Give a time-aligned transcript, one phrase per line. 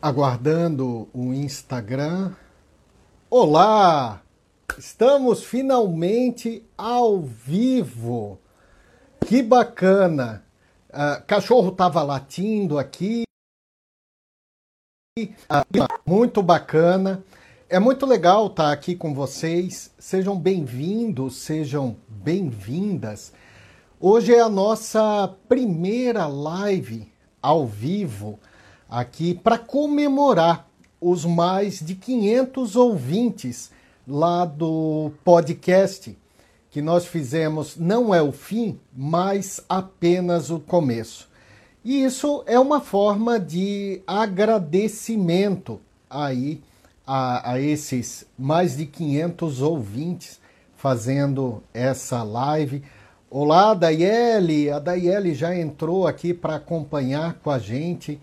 [0.00, 2.32] aguardando o Instagram.
[3.28, 4.22] Olá!
[4.78, 8.38] Estamos finalmente ao vivo.
[9.26, 10.42] Que bacana!
[10.88, 13.24] Uh, cachorro estava latindo aqui.
[15.18, 17.22] Uh, muito bacana.
[17.68, 19.92] É muito legal estar aqui com vocês.
[19.98, 23.34] Sejam bem-vindos, sejam bem-vindas.
[24.00, 27.12] Hoje é a nossa primeira live
[27.42, 28.40] ao vivo
[28.90, 30.68] aqui para comemorar
[31.00, 33.70] os mais de 500 ouvintes
[34.06, 36.18] lá do podcast
[36.70, 41.28] que nós fizemos Não é o Fim, mas apenas o começo.
[41.84, 46.60] E isso é uma forma de agradecimento aí
[47.06, 50.40] a, a esses mais de 500 ouvintes
[50.76, 52.82] fazendo essa live.
[53.30, 54.70] Olá, Daiele!
[54.70, 58.20] A Daiele já entrou aqui para acompanhar com a gente.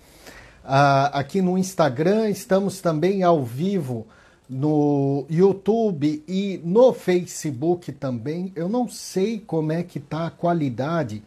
[0.68, 4.06] Uh, aqui no Instagram, estamos também ao vivo
[4.50, 8.52] no YouTube e no Facebook também.
[8.54, 11.24] Eu não sei como é que está a qualidade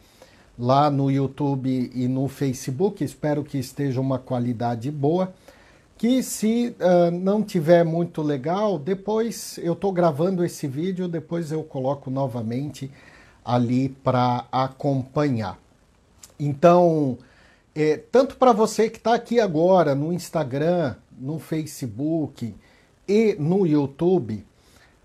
[0.59, 3.03] lá no YouTube e no Facebook.
[3.03, 5.33] Espero que esteja uma qualidade boa.
[5.97, 11.63] Que se uh, não tiver muito legal, depois eu estou gravando esse vídeo, depois eu
[11.63, 12.91] coloco novamente
[13.43, 15.57] ali para acompanhar.
[16.39, 17.17] Então,
[17.73, 22.53] é, tanto para você que está aqui agora no Instagram, no Facebook
[23.07, 24.45] e no YouTube,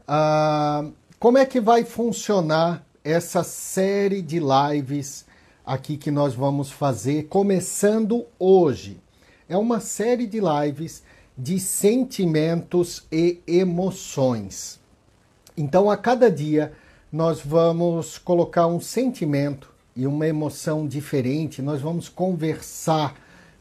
[0.07, 0.85] ah,
[1.19, 5.25] como é que vai funcionar essa série de lives
[5.65, 9.01] aqui que nós vamos fazer, começando hoje?
[9.49, 11.03] É uma série de lives
[11.39, 14.81] de sentimentos e emoções.
[15.57, 16.73] Então, a cada dia,
[17.13, 23.15] nós vamos colocar um sentimento e uma emoção diferente, nós vamos conversar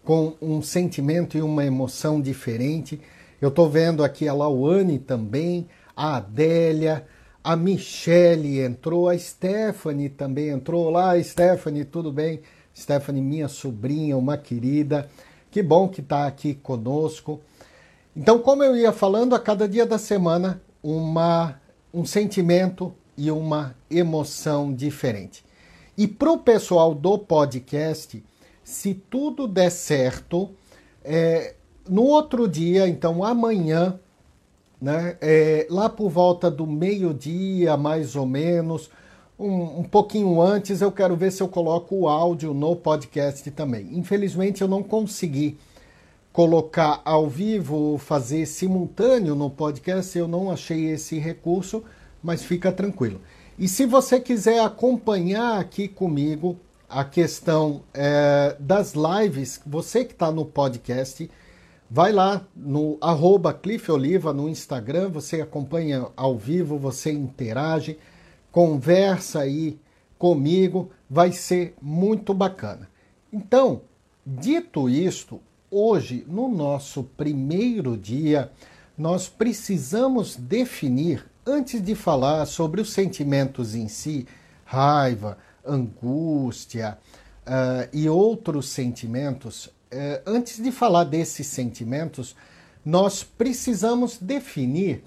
[0.04, 3.00] com um sentimento e uma emoção diferente.
[3.42, 7.08] Eu estou vendo aqui a Lauane também, a Adélia,
[7.42, 10.86] a Michele entrou, a Stephanie também entrou.
[10.86, 12.42] Olá, Stephanie, tudo bem?
[12.76, 15.10] Stephanie, minha sobrinha, uma querida.
[15.50, 17.40] Que bom que está aqui conosco.
[18.14, 21.62] Então, como eu ia falando, a cada dia da semana, uma,
[21.94, 25.45] um sentimento e uma emoção diferente.
[25.98, 28.24] E para o pessoal do podcast,
[28.64, 30.50] se tudo der certo,
[31.04, 31.56] é,
[31.88, 34.00] no outro dia, então amanhã,
[34.82, 38.90] né, é, lá por volta do meio-dia, mais ou menos,
[39.38, 43.90] um, um, pouquinho antes, eu quero ver se eu coloco o áudio no podcast também.
[43.94, 45.58] Infelizmente, eu não consegui
[46.34, 51.84] colocar ao vivo, fazer simultâneo no podcast, eu não achei esse recurso,
[52.22, 53.22] mas fica tranquilo.
[53.58, 60.30] E se você quiser acompanhar aqui comigo a questão é, das lives, você que está
[60.30, 61.32] no podcast,
[61.90, 63.58] vai lá no arroba
[63.94, 67.98] Oliva no Instagram, você acompanha ao vivo, você interage,
[68.52, 69.80] conversa aí
[70.20, 72.90] comigo, vai ser muito bacana.
[73.32, 73.84] Então,
[74.26, 75.40] dito isto,
[75.72, 78.52] hoje, no nosso primeiro dia,
[78.98, 84.28] nós precisamos definir antes de falar sobre os sentimentos em si,
[84.64, 86.98] raiva, angústia
[87.46, 92.36] uh, e outros sentimentos, uh, antes de falar desses sentimentos,
[92.84, 95.04] nós precisamos definir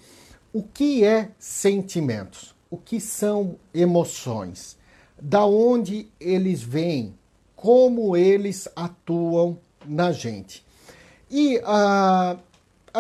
[0.52, 4.76] o que é sentimentos, o que são emoções,
[5.20, 7.14] da onde eles vêm,
[7.54, 10.64] como eles atuam na gente.
[11.30, 12.36] E a,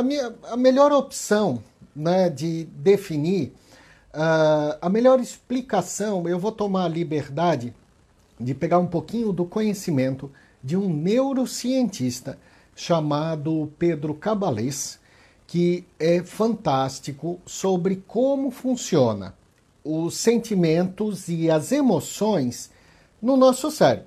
[0.02, 1.62] minha, a melhor opção
[1.98, 3.52] né, de definir
[4.14, 7.74] uh, a melhor explicação, eu vou tomar a liberdade
[8.38, 10.30] de pegar um pouquinho do conhecimento
[10.62, 12.38] de um neurocientista
[12.76, 15.00] chamado Pedro Cabalés,
[15.46, 19.34] que é fantástico sobre como funciona
[19.82, 22.70] os sentimentos e as emoções
[23.20, 24.06] no nosso cérebro.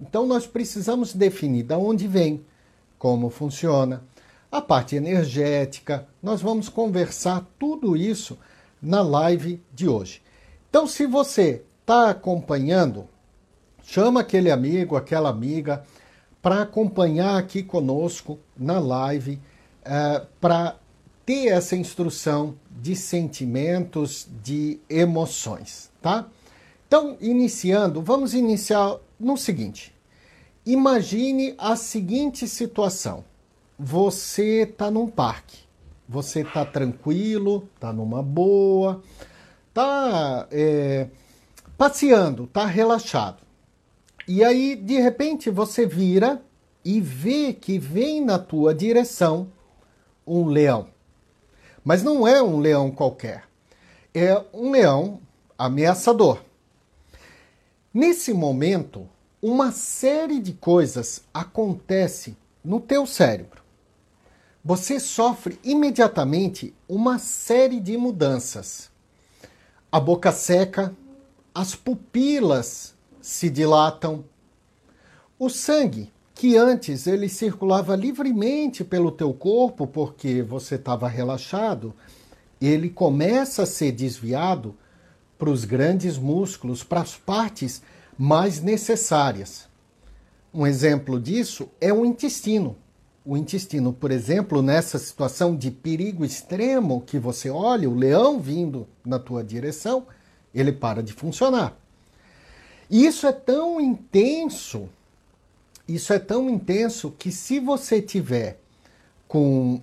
[0.00, 2.44] Então nós precisamos definir de onde vem,
[2.98, 4.02] como funciona,
[4.50, 6.06] a parte energética.
[6.22, 8.36] Nós vamos conversar tudo isso
[8.82, 10.22] na live de hoje.
[10.68, 13.08] Então, se você está acompanhando,
[13.82, 15.84] chama aquele amigo, aquela amiga
[16.42, 19.38] para acompanhar aqui conosco na live,
[19.84, 20.76] é, para
[21.26, 26.26] ter essa instrução de sentimentos, de emoções, tá?
[26.88, 29.94] Então, iniciando, vamos iniciar no seguinte.
[30.64, 33.24] Imagine a seguinte situação
[33.82, 35.58] você está num parque.
[36.06, 39.02] Você está tranquilo, está numa boa,
[39.68, 41.08] está é,
[41.78, 43.42] passeando, está relaxado.
[44.28, 46.42] E aí, de repente, você vira
[46.84, 49.48] e vê que vem na tua direção
[50.26, 50.88] um leão.
[51.82, 53.44] Mas não é um leão qualquer.
[54.12, 55.20] É um leão
[55.56, 56.42] ameaçador.
[57.94, 59.08] Nesse momento,
[59.40, 63.60] uma série de coisas acontece no teu cérebro.
[64.62, 68.90] Você sofre imediatamente uma série de mudanças.
[69.90, 70.94] A boca seca,
[71.54, 74.22] as pupilas se dilatam,
[75.38, 81.94] o sangue que antes ele circulava livremente pelo teu corpo porque você estava relaxado,
[82.60, 84.76] ele começa a ser desviado
[85.38, 87.82] para os grandes músculos, para as partes
[88.16, 89.66] mais necessárias.
[90.52, 92.76] Um exemplo disso é o intestino.
[93.24, 98.86] O intestino, por exemplo, nessa situação de perigo extremo que você olha o leão vindo
[99.04, 100.06] na tua direção,
[100.54, 101.76] ele para de funcionar.
[102.88, 104.88] E isso é tão intenso
[105.90, 108.60] isso é tão intenso que se você tiver
[109.26, 109.80] com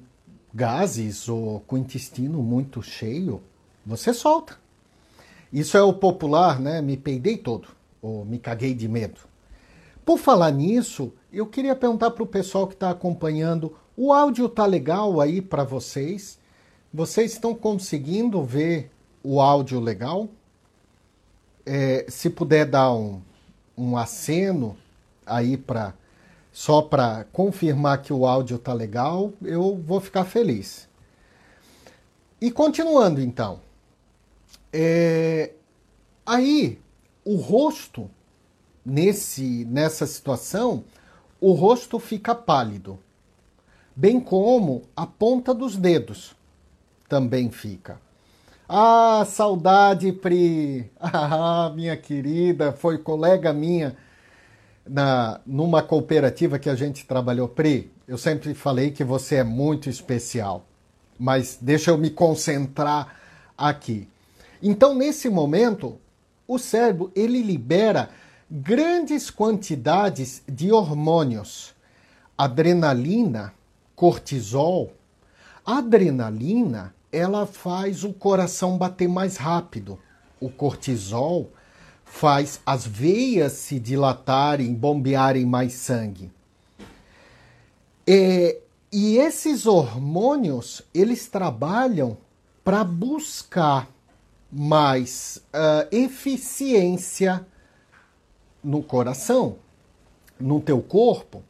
[0.53, 3.41] gases ou com intestino muito cheio,
[3.85, 4.57] você solta.
[5.51, 6.81] Isso é o popular, né?
[6.81, 7.67] Me peidei todo,
[8.01, 9.19] ou me caguei de medo.
[10.07, 14.65] Por falar nisso, eu queria perguntar para o pessoal que está acompanhando: o áudio tá
[14.65, 16.39] legal aí para vocês?
[16.93, 18.89] Vocês estão conseguindo ver
[19.21, 20.29] o áudio legal?
[21.65, 23.21] É, se puder dar um,
[23.77, 24.77] um aceno
[25.25, 25.93] aí para
[26.53, 30.87] só para confirmar que o áudio tá legal, eu vou ficar feliz.
[32.39, 33.59] E continuando então,
[34.71, 35.51] é,
[36.25, 36.79] aí
[37.25, 38.09] o rosto
[38.87, 40.85] nesse nessa situação,
[41.41, 42.97] o rosto fica pálido,
[43.93, 46.33] bem como a ponta dos dedos
[47.09, 47.99] também fica.
[48.67, 50.89] Ah, saudade, Pri!
[50.99, 53.95] Ah, minha querida, foi colega minha
[54.87, 59.89] na, numa cooperativa que a gente trabalhou, Pri, eu sempre falei que você é muito
[59.89, 60.65] especial,
[61.19, 63.15] mas deixa eu me concentrar
[63.57, 64.07] aqui.
[64.63, 65.99] Então, nesse momento,
[66.47, 68.09] o cérebro ele libera
[68.49, 71.73] grandes quantidades de hormônios,
[72.37, 73.53] adrenalina,
[73.95, 74.93] cortisol.
[75.65, 79.99] A adrenalina, ela faz o coração bater mais rápido.
[80.39, 81.51] O cortisol
[82.05, 86.31] faz as veias se dilatarem, bombearem mais sangue.
[88.07, 88.57] É,
[88.91, 92.17] e esses hormônios, eles trabalham
[92.63, 93.89] para buscar
[94.49, 97.45] mais uh, eficiência
[98.63, 99.57] no coração,
[100.39, 101.43] no teu corpo.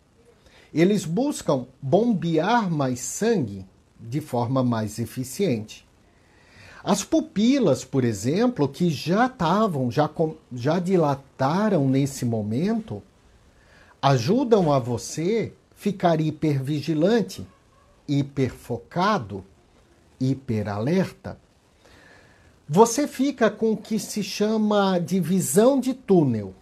[0.74, 3.66] Eles buscam bombear mais sangue
[4.00, 5.88] de forma mais eficiente.
[6.84, 10.10] As pupilas, por exemplo, que já estavam, já,
[10.54, 13.02] já dilataram nesse momento,
[14.02, 17.46] ajudam a você ficar hipervigilante,
[18.08, 19.44] hiperfocado,
[20.20, 21.38] hiperalerta.
[22.70, 26.54] Você fica com o que se chama de visão de túnel.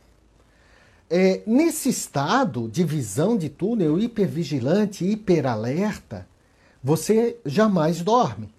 [1.10, 6.28] É, nesse estado de visão de túnel, hipervigilante, hiperalerta,
[6.84, 8.50] você jamais dorme.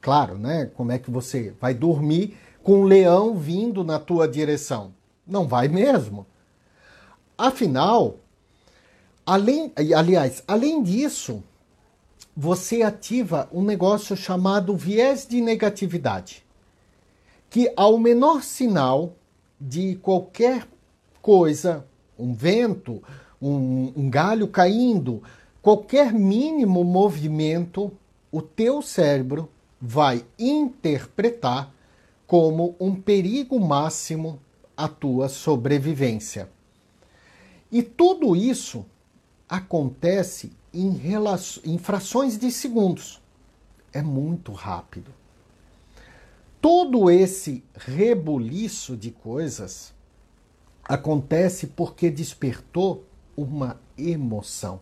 [0.00, 0.70] Claro, né?
[0.74, 4.92] Como é que você vai dormir com um leão vindo na tua direção?
[5.26, 6.26] Não vai mesmo.
[7.36, 8.16] Afinal,
[9.24, 11.42] além, aliás, além disso,
[12.36, 16.44] você ativa um negócio chamado viés de negatividade,
[17.50, 19.14] que ao menor sinal
[19.60, 20.66] de qualquer
[21.22, 21.86] coisa,
[22.18, 23.02] um vento,
[23.40, 25.22] um, um galho caindo,
[25.62, 27.92] qualquer mínimo movimento,
[28.30, 29.48] o teu cérebro
[29.80, 31.72] vai interpretar
[32.26, 34.38] como um perigo máximo
[34.76, 36.48] à tua sobrevivência.
[37.72, 38.84] E tudo isso
[39.48, 41.00] acontece em,
[41.64, 43.20] em frações de segundos.
[43.92, 45.12] É muito rápido.
[46.60, 49.92] Todo esse rebuliço de coisas
[50.90, 53.04] acontece porque despertou
[53.36, 54.80] uma emoção.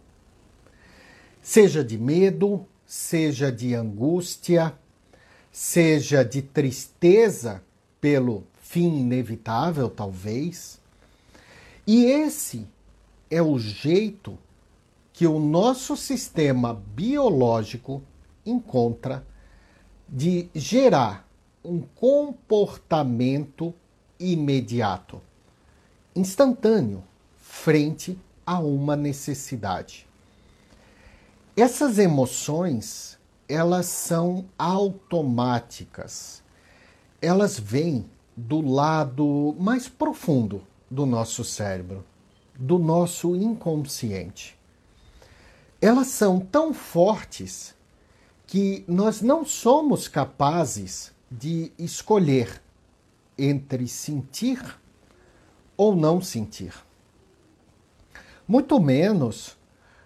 [1.43, 4.73] Seja de medo, seja de angústia,
[5.53, 7.63] seja de tristeza
[8.01, 10.81] pelo fim inevitável, talvez.
[11.87, 12.67] E esse
[13.31, 14.39] é o jeito
[15.13, 18.03] que o nosso sistema biológico
[18.47, 19.27] encontra
[20.09, 21.29] de gerar
[21.63, 23.75] um comportamento
[24.19, 25.28] imediato,
[26.15, 27.03] instantâneo,
[27.37, 30.07] frente a uma necessidade.
[31.57, 36.43] Essas emoções elas são automáticas.
[37.21, 38.05] Elas vêm
[38.37, 42.05] do lado mais profundo do nosso cérebro,
[42.57, 44.57] do nosso inconsciente.
[45.81, 47.75] Elas são tão fortes
[48.47, 52.61] que nós não somos capazes de escolher
[53.37, 54.79] entre sentir
[55.79, 56.75] ou não sentir.
[58.47, 59.57] Muito menos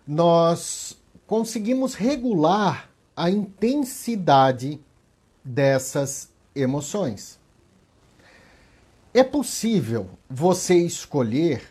[0.07, 4.81] nós conseguimos regular a intensidade
[5.43, 7.41] dessas emoções.
[9.14, 11.62] É possível você escolher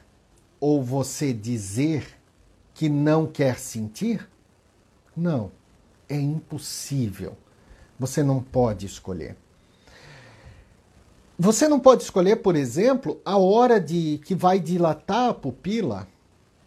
[0.60, 2.08] ou você dizer
[2.74, 4.28] que não quer sentir?
[5.16, 5.52] Não,
[6.08, 7.38] é impossível.
[8.00, 9.36] Você não pode escolher.
[11.44, 16.08] Você não pode escolher, por exemplo, a hora de que vai dilatar a pupila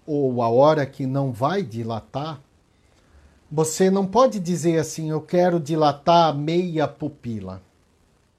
[0.05, 2.41] ou a hora que não vai dilatar.
[3.49, 7.63] Você não pode dizer assim, eu quero dilatar meia pupila.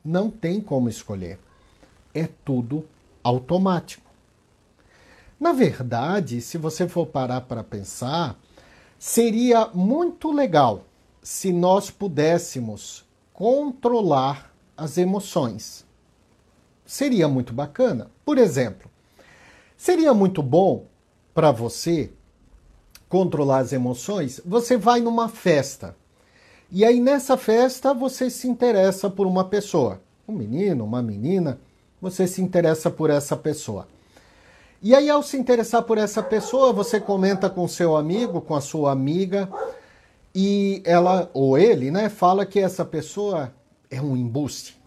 [0.04, 1.40] Não tem como escolher.
[2.14, 2.86] É tudo
[3.24, 4.12] automático.
[5.40, 8.38] Na verdade, se você for parar para pensar,
[9.00, 10.84] seria muito legal
[11.24, 15.85] se nós pudéssemos controlar as emoções.
[16.86, 18.10] Seria muito bacana.
[18.24, 18.90] Por exemplo,
[19.76, 20.86] seria muito bom
[21.34, 22.12] para você
[23.10, 25.96] controlar as emoções, você vai numa festa.
[26.72, 31.60] E aí nessa festa você se interessa por uma pessoa, um menino, uma menina,
[32.02, 33.88] você se interessa por essa pessoa.
[34.82, 38.62] E aí ao se interessar por essa pessoa, você comenta com seu amigo, com a
[38.62, 39.50] sua amiga,
[40.34, 43.54] e ela ou ele, né, fala que essa pessoa
[43.90, 44.78] é um embuste,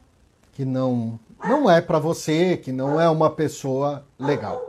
[0.53, 4.61] que não não é para você, que não é uma pessoa legal.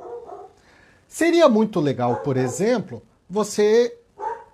[1.08, 3.98] Seria muito legal, por exemplo, você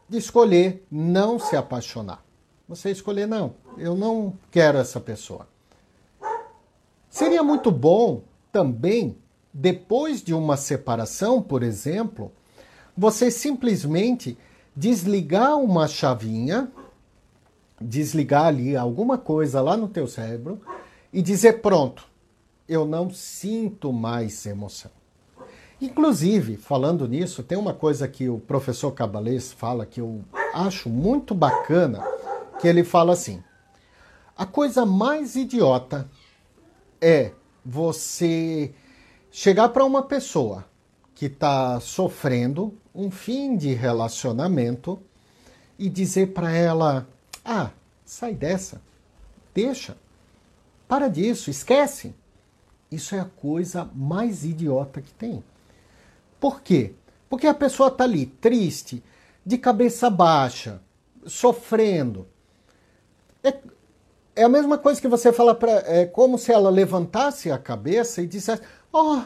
[0.09, 2.23] escolher não se apaixonar.
[2.67, 5.47] Você escolher, não, eu não quero essa pessoa.
[7.09, 9.17] Seria muito bom também,
[9.53, 12.31] depois de uma separação, por exemplo,
[12.97, 14.37] você simplesmente
[14.75, 16.71] desligar uma chavinha,
[17.79, 20.61] desligar ali alguma coisa lá no teu cérebro
[21.15, 22.05] e dizer pronto,
[22.67, 24.91] eu não sinto mais emoção.
[25.81, 31.33] Inclusive, falando nisso, tem uma coisa que o professor Cabalês fala que eu acho muito
[31.33, 32.03] bacana,
[32.59, 33.41] que ele fala assim:
[34.35, 36.05] a coisa mais idiota
[36.99, 37.31] é
[37.63, 38.73] você
[39.31, 40.65] chegar para uma pessoa
[41.13, 45.01] que está sofrendo um fim de relacionamento
[45.79, 47.07] e dizer para ela:
[47.45, 47.69] ah,
[48.03, 48.81] sai dessa,
[49.53, 49.95] deixa,
[50.87, 52.13] para disso, esquece.
[52.91, 55.43] Isso é a coisa mais idiota que tem.
[56.39, 56.93] Por quê?
[57.29, 59.03] Porque a pessoa está ali triste,
[59.45, 60.81] de cabeça baixa,
[61.25, 62.27] sofrendo.
[63.43, 63.57] É,
[64.35, 65.71] é a mesma coisa que você fala para.
[65.85, 68.61] É como se ela levantasse a cabeça e dissesse:
[68.91, 69.21] Ó, oh,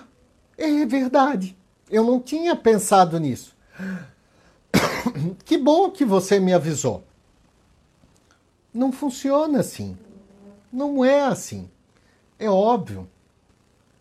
[0.57, 1.57] é verdade,
[1.89, 3.55] eu não tinha pensado nisso.
[5.43, 7.03] Que bom que você me avisou.
[8.73, 9.97] Não funciona assim.
[10.71, 11.69] Não é assim.
[12.37, 13.07] É óbvio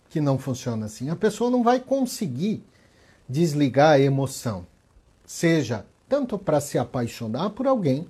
[0.08, 1.10] que não funciona assim.
[1.10, 2.64] A pessoa não vai conseguir
[3.28, 4.66] desligar a emoção,
[5.24, 8.08] seja tanto para se apaixonar por alguém,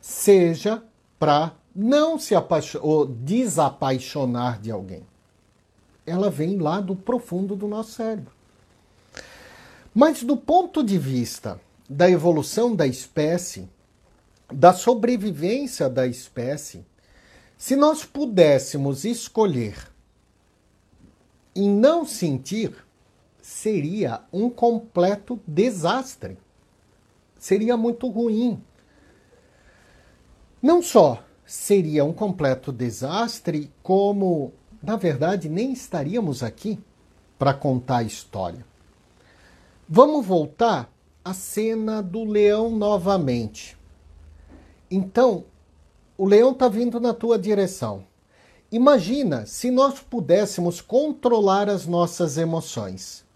[0.00, 0.82] seja
[1.18, 5.02] para não se apaixonar ou desapaixonar de alguém.
[6.06, 8.32] Ela vem lá do profundo do nosso cérebro.
[9.94, 13.68] Mas do ponto de vista da evolução da espécie,
[14.52, 16.84] da sobrevivência da espécie,
[17.58, 19.90] se nós pudéssemos escolher
[21.56, 22.72] em não sentir,
[23.42, 26.38] seria um completo desastre.
[27.36, 28.62] Seria muito ruim.
[30.62, 36.78] Não só seria um completo desastre, como, na verdade, nem estaríamos aqui
[37.36, 38.64] para contar a história.
[39.88, 40.92] Vamos voltar
[41.24, 43.76] à cena do leão novamente.
[44.88, 45.44] Então,
[46.18, 48.04] o leão está vindo na tua direção.
[48.70, 53.26] Imagina se nós pudéssemos controlar as nossas emoções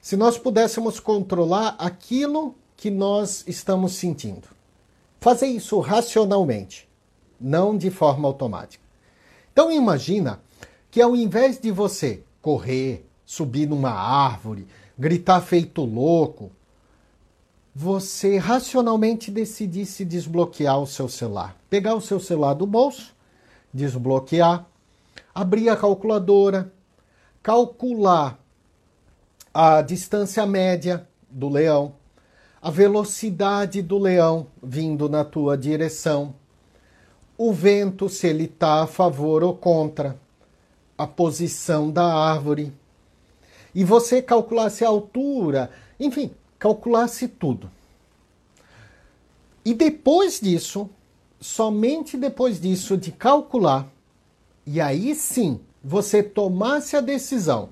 [0.00, 4.48] se nós pudéssemos controlar aquilo que nós estamos sentindo.
[5.20, 6.88] Fazer isso racionalmente,
[7.38, 8.82] não de forma automática.
[9.52, 10.40] Então imagina
[10.90, 14.66] que ao invés de você correr, subir numa árvore,
[14.98, 16.50] gritar feito louco,
[17.74, 21.56] você racionalmente decidisse desbloquear o seu celular.
[21.68, 23.14] Pegar o seu celular do bolso,
[23.72, 24.66] desbloquear,
[25.34, 26.72] abrir a calculadora,
[27.42, 28.38] calcular
[29.54, 31.94] a distância média do leão,
[32.60, 36.34] a velocidade do leão vindo na tua direção,
[37.38, 40.18] o vento, se ele está a favor ou contra,
[40.98, 42.72] a posição da árvore.
[43.74, 47.68] e você calculasse a altura, enfim, calculasse tudo.
[49.64, 50.88] E depois disso,
[51.40, 53.88] somente depois disso de calcular,
[54.64, 57.70] e aí sim você tomasse a decisão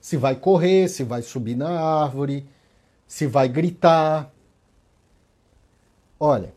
[0.00, 2.46] se vai correr, se vai subir na árvore,
[3.06, 4.32] se vai gritar.
[6.18, 6.54] Olha,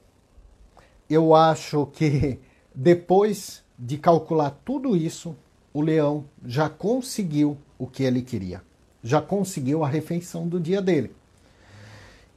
[1.10, 2.40] eu acho que
[2.74, 5.36] depois de calcular tudo isso,
[5.74, 8.62] o leão já conseguiu o que ele queria.
[9.04, 11.14] Já conseguiu a refeição do dia dele.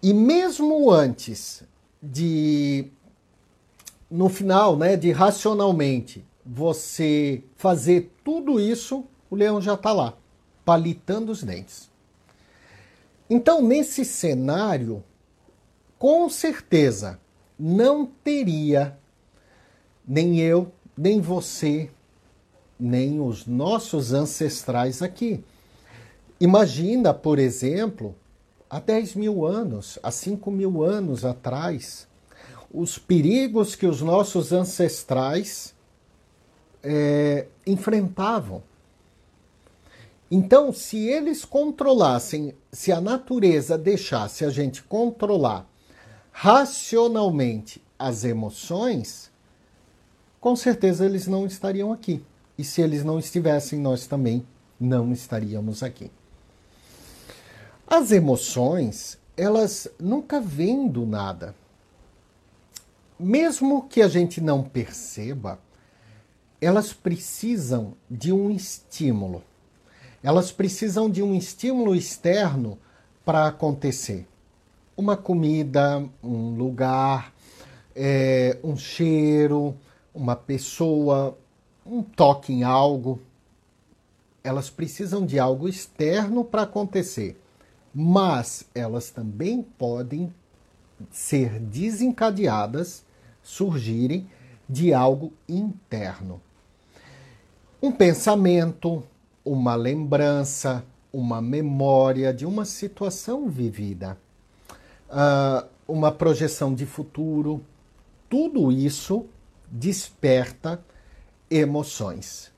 [0.04, 1.62] E mesmo antes
[2.02, 2.90] de
[4.10, 10.12] no final, né, de racionalmente você fazer tudo isso, o leão já está lá,
[10.62, 11.88] palitando os dentes.
[13.30, 15.02] Então, nesse cenário,
[15.98, 17.18] com certeza
[17.58, 18.98] não teria
[20.06, 21.88] nem eu, nem você,
[22.78, 25.42] nem os nossos ancestrais aqui.
[26.38, 28.14] Imagina, por exemplo,
[28.74, 32.08] há 10 mil anos, há 5 mil anos atrás,
[32.72, 35.72] os perigos que os nossos ancestrais
[36.82, 38.64] é, enfrentavam.
[40.28, 45.70] Então, se eles controlassem, se a natureza deixasse a gente controlar
[46.32, 49.30] racionalmente as emoções,
[50.40, 52.24] com certeza eles não estariam aqui.
[52.58, 54.44] E se eles não estivessem, nós também
[54.80, 56.10] não estaríamos aqui.
[57.86, 61.54] As emoções, elas nunca vêm do nada.
[63.18, 65.58] Mesmo que a gente não perceba,
[66.60, 69.42] elas precisam de um estímulo.
[70.22, 72.78] Elas precisam de um estímulo externo
[73.22, 74.26] para acontecer.
[74.96, 77.34] Uma comida, um lugar,
[77.94, 79.76] é, um cheiro,
[80.14, 81.36] uma pessoa,
[81.84, 83.20] um toque em algo.
[84.42, 87.38] Elas precisam de algo externo para acontecer,
[87.94, 90.34] mas elas também podem
[91.10, 93.04] ser desencadeadas,
[93.42, 94.28] surgirem
[94.68, 96.40] de algo interno.
[97.80, 99.04] Um pensamento,
[99.44, 104.18] uma lembrança, uma memória de uma situação vivida,
[105.10, 107.64] uh, uma projeção de futuro,
[108.28, 109.26] tudo isso
[109.70, 110.82] desperta
[111.50, 112.50] emoções,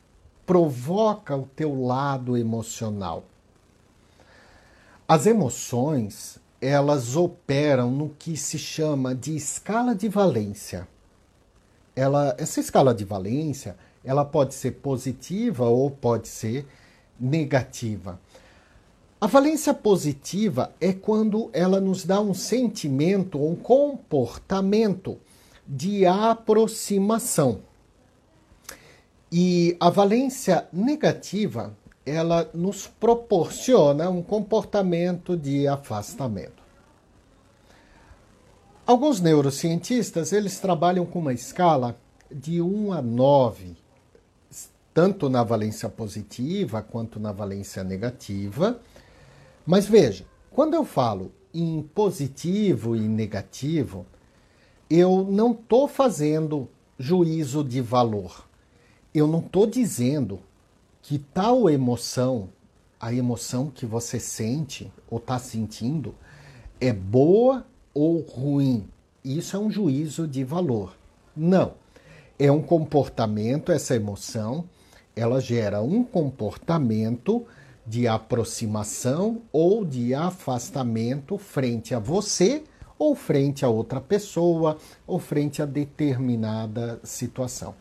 [0.47, 3.25] provoca o teu lado emocional.
[5.09, 10.89] As emoções, elas operam no que se chama de escala de valência.
[11.95, 16.67] Ela, essa escala de valência, ela pode ser positiva ou pode ser
[17.21, 18.21] negativa.
[19.21, 25.19] A valência positiva é quando ela nos dá um sentimento, um comportamento
[25.67, 27.61] de aproximação.
[29.31, 31.73] E a valência negativa,
[32.07, 36.63] ela nos proporciona um comportamento de afastamento.
[38.87, 41.97] Alguns neurocientistas, eles trabalham com uma escala
[42.31, 43.77] de 1 a 9,
[44.95, 48.81] tanto na valência positiva quanto na valência negativa.
[49.67, 54.07] Mas veja, quando eu falo em positivo e negativo,
[54.89, 58.47] eu não estou fazendo juízo de valor.
[59.13, 60.39] Eu não estou dizendo
[61.07, 62.49] que tal emoção,
[62.99, 66.17] a emoção que você sente ou está sentindo,
[66.81, 67.65] é boa
[67.95, 68.89] ou ruim.
[69.25, 70.97] Isso é um juízo de valor.
[71.37, 71.75] Não.
[72.37, 74.65] É um comportamento, essa emoção,
[75.15, 77.47] ela gera um comportamento
[77.87, 82.65] de aproximação ou de afastamento frente a você
[82.99, 87.77] ou frente a outra pessoa, ou frente a determinada situação.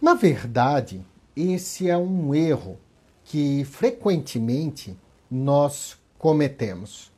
[0.00, 1.04] Na verdade,
[1.36, 2.78] esse é um erro
[3.24, 4.96] que frequentemente
[5.30, 7.12] nós cometemos.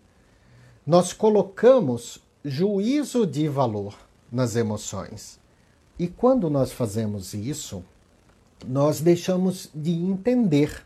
[0.85, 3.95] Nós colocamos juízo de valor
[4.33, 5.39] nas emoções.
[5.99, 7.85] E quando nós fazemos isso,
[8.67, 10.85] nós deixamos de entender,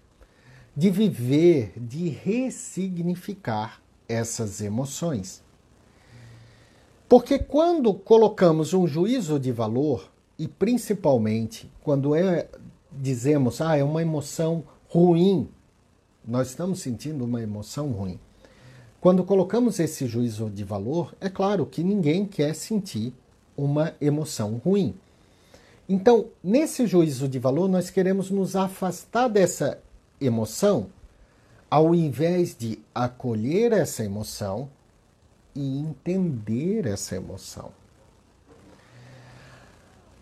[0.76, 5.42] de viver, de ressignificar essas emoções.
[7.08, 12.48] Porque quando colocamos um juízo de valor, e principalmente quando é,
[13.00, 15.48] dizemos, ah, é uma emoção ruim,
[16.26, 18.18] nós estamos sentindo uma emoção ruim.
[19.00, 23.12] Quando colocamos esse juízo de valor, é claro que ninguém quer sentir
[23.56, 24.94] uma emoção ruim.
[25.88, 29.78] Então, nesse juízo de valor, nós queremos nos afastar dessa
[30.20, 30.86] emoção
[31.72, 34.68] ao invés de acolher essa emoção
[35.54, 37.72] e entender essa emoção.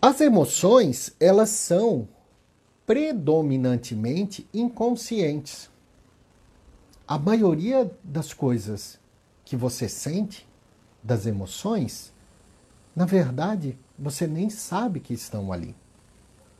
[0.01, 2.07] As emoções, elas são
[2.85, 5.69] predominantemente inconscientes.
[7.07, 8.97] a maioria das coisas
[9.43, 10.47] que você sente,
[11.03, 12.13] das emoções,
[12.95, 15.75] na verdade, você nem sabe que estão ali.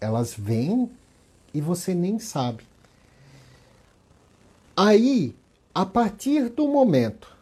[0.01, 0.91] Elas vêm
[1.53, 2.65] e você nem sabe.
[4.75, 5.36] Aí,
[5.73, 7.34] a partir do momento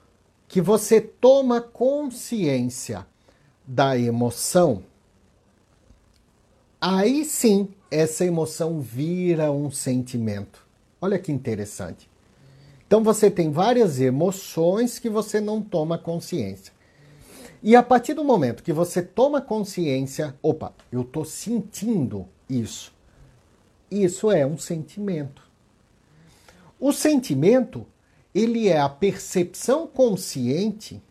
[0.48, 3.08] que você toma consciência
[3.66, 4.84] da emoção,
[6.80, 10.66] aí sim essa emoção vira um sentimento.
[11.02, 12.10] Olha que interessante.
[12.86, 16.74] Então você tem várias emoções que você não toma consciência.
[17.62, 22.94] E a partir do momento que você toma consciência, opa, eu estou sentindo isso.
[23.92, 25.44] Isso é um sentimento.
[26.80, 27.86] O sentimento,
[28.34, 31.02] ele é a percepção consciente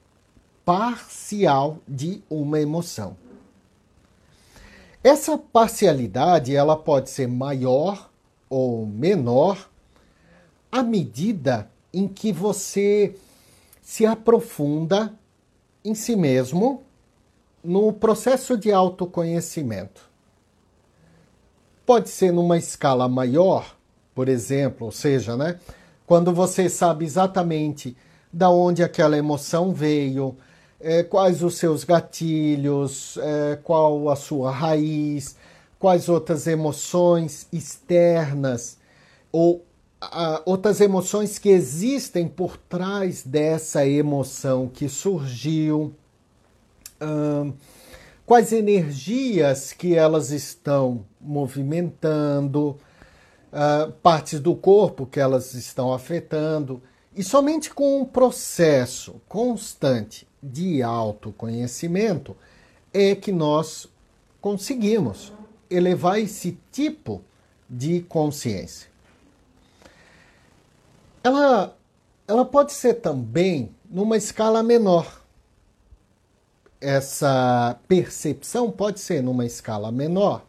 [0.65, 3.17] parcial de uma emoção.
[5.09, 8.11] Essa parcialidade, ela pode ser maior
[8.47, 9.71] ou menor
[10.71, 13.17] à medida em que você
[13.81, 15.15] se aprofunda
[15.83, 16.83] em si mesmo
[17.65, 20.03] no processo de autoconhecimento.
[21.87, 23.79] Pode ser numa escala maior,
[24.15, 25.59] por exemplo, ou seja, né,
[26.07, 27.97] quando você sabe exatamente
[28.31, 30.37] da onde aquela emoção veio,
[30.81, 35.37] é, quais os seus gatilhos, é, qual a sua raiz,
[35.79, 38.79] quais outras emoções externas
[39.31, 39.65] ou
[40.45, 45.93] outras emoções que existem por trás dessa emoção que surgiu,
[48.25, 52.79] quais energias que elas estão movimentando,
[53.53, 56.83] uh, partes do corpo que elas estão afetando.
[57.17, 62.37] E somente com um processo constante de autoconhecimento
[62.93, 63.89] é que nós
[64.41, 65.33] conseguimos
[65.71, 67.23] elevar esse tipo
[67.69, 68.89] de consciência
[71.29, 71.77] ela,
[72.27, 75.23] ela pode ser também numa escala menor.
[76.81, 80.45] Essa percepção pode ser numa escala menor,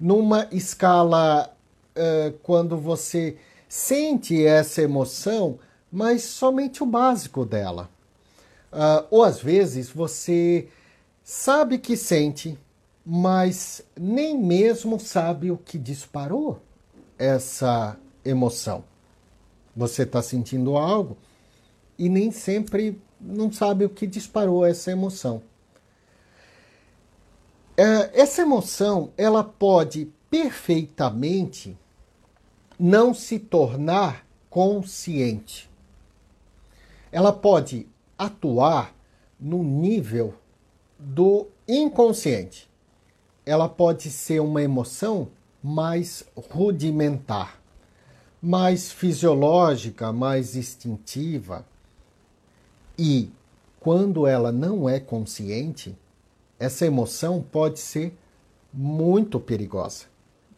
[0.00, 1.54] numa escala
[1.94, 3.36] uh, quando você
[3.68, 5.58] sente essa emoção,
[5.92, 7.88] mas somente o básico dela.
[8.72, 10.68] Uh, ou às vezes você
[11.22, 12.58] sabe que sente,
[13.04, 16.60] mas nem mesmo sabe o que disparou
[17.18, 18.84] essa emoção.
[19.74, 21.16] Você está sentindo algo
[21.98, 25.42] e nem sempre não sabe o que disparou essa emoção.
[27.76, 31.76] É, essa emoção ela pode perfeitamente
[32.78, 35.68] não se tornar consciente.
[37.10, 37.86] Ela pode
[38.18, 38.94] atuar
[39.38, 40.34] no nível
[40.98, 42.68] do inconsciente.
[43.46, 45.28] Ela pode ser uma emoção
[45.62, 47.58] mais rudimentar
[48.40, 51.66] mais fisiológica, mais instintiva.
[52.98, 53.30] E
[53.80, 55.96] quando ela não é consciente,
[56.58, 58.16] essa emoção pode ser
[58.72, 60.06] muito perigosa,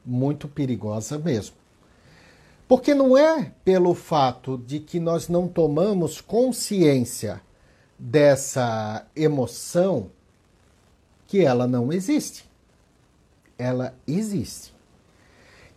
[0.05, 1.57] muito perigosa mesmo.
[2.67, 7.41] Porque não é pelo fato de que nós não tomamos consciência
[8.01, 10.11] dessa emoção
[11.27, 12.49] que ela não existe.
[13.59, 14.75] Ela existe.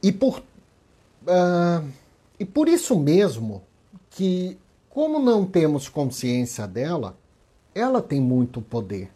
[0.02, 0.42] E por
[1.24, 1.88] Uh,
[2.38, 3.64] e por isso mesmo
[4.10, 4.58] que,
[4.90, 7.18] como não temos consciência dela,
[7.74, 9.10] ela tem muito poder,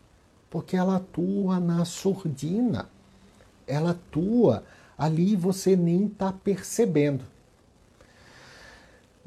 [0.49, 2.89] porque ela atua na surdina,
[3.67, 4.63] ela atua
[4.97, 7.25] ali você nem está percebendo.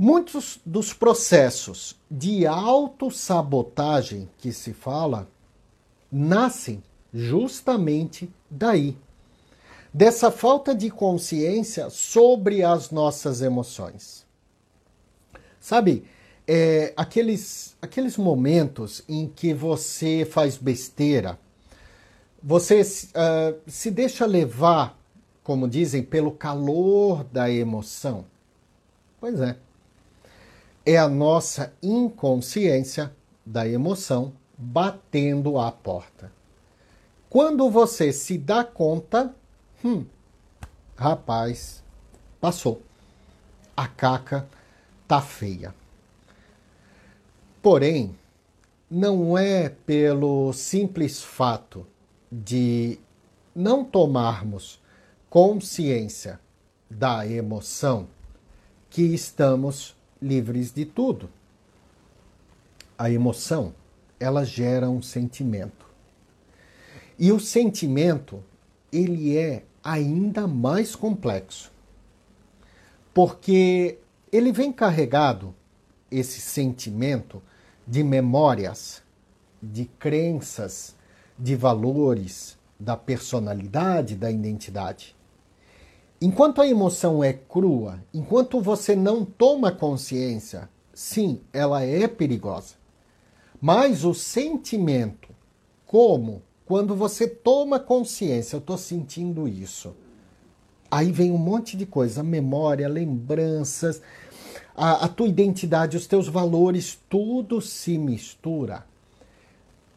[0.02, 5.28] Muitos dos processos de autossabotagem que se fala
[6.10, 6.82] nascem
[7.12, 8.96] justamente daí
[9.92, 14.24] dessa falta de consciência sobre as nossas emoções.
[15.60, 16.06] Sabe,
[16.48, 21.38] é, aqueles, aqueles momentos em que você faz besteira,
[22.42, 24.98] você uh, se deixa levar,
[25.44, 28.24] como dizem, pelo calor da emoção.
[29.20, 29.58] Pois é.
[30.84, 33.14] É a nossa inconsciência
[33.44, 36.32] da emoção batendo à porta.
[37.28, 39.34] Quando você se dá conta,
[39.82, 40.04] Hum,
[40.94, 41.82] rapaz,
[42.38, 42.82] passou.
[43.74, 44.46] A caca
[45.08, 45.74] tá feia.
[47.62, 48.14] Porém,
[48.90, 51.86] não é pelo simples fato
[52.30, 52.98] de
[53.54, 54.78] não tomarmos
[55.30, 56.38] consciência
[56.90, 58.06] da emoção
[58.90, 61.30] que estamos livres de tudo.
[62.98, 63.74] A emoção,
[64.18, 65.86] ela gera um sentimento.
[67.18, 68.42] E o sentimento,
[68.92, 71.72] ele é ainda mais complexo,
[73.12, 73.98] porque
[74.30, 75.54] ele vem carregado
[76.10, 77.42] esse sentimento
[77.86, 79.02] de memórias,
[79.62, 80.94] de crenças,
[81.38, 85.14] de valores, da personalidade, da identidade.
[86.22, 92.74] Enquanto a emoção é crua, enquanto você não toma consciência, sim, ela é perigosa.
[93.58, 95.30] Mas o sentimento,
[95.86, 99.94] como quando você toma consciência, eu estou sentindo isso.
[100.90, 104.02] Aí vem um monte de coisa, memória, lembranças,
[104.76, 108.84] a, a tua identidade, os teus valores, tudo se mistura.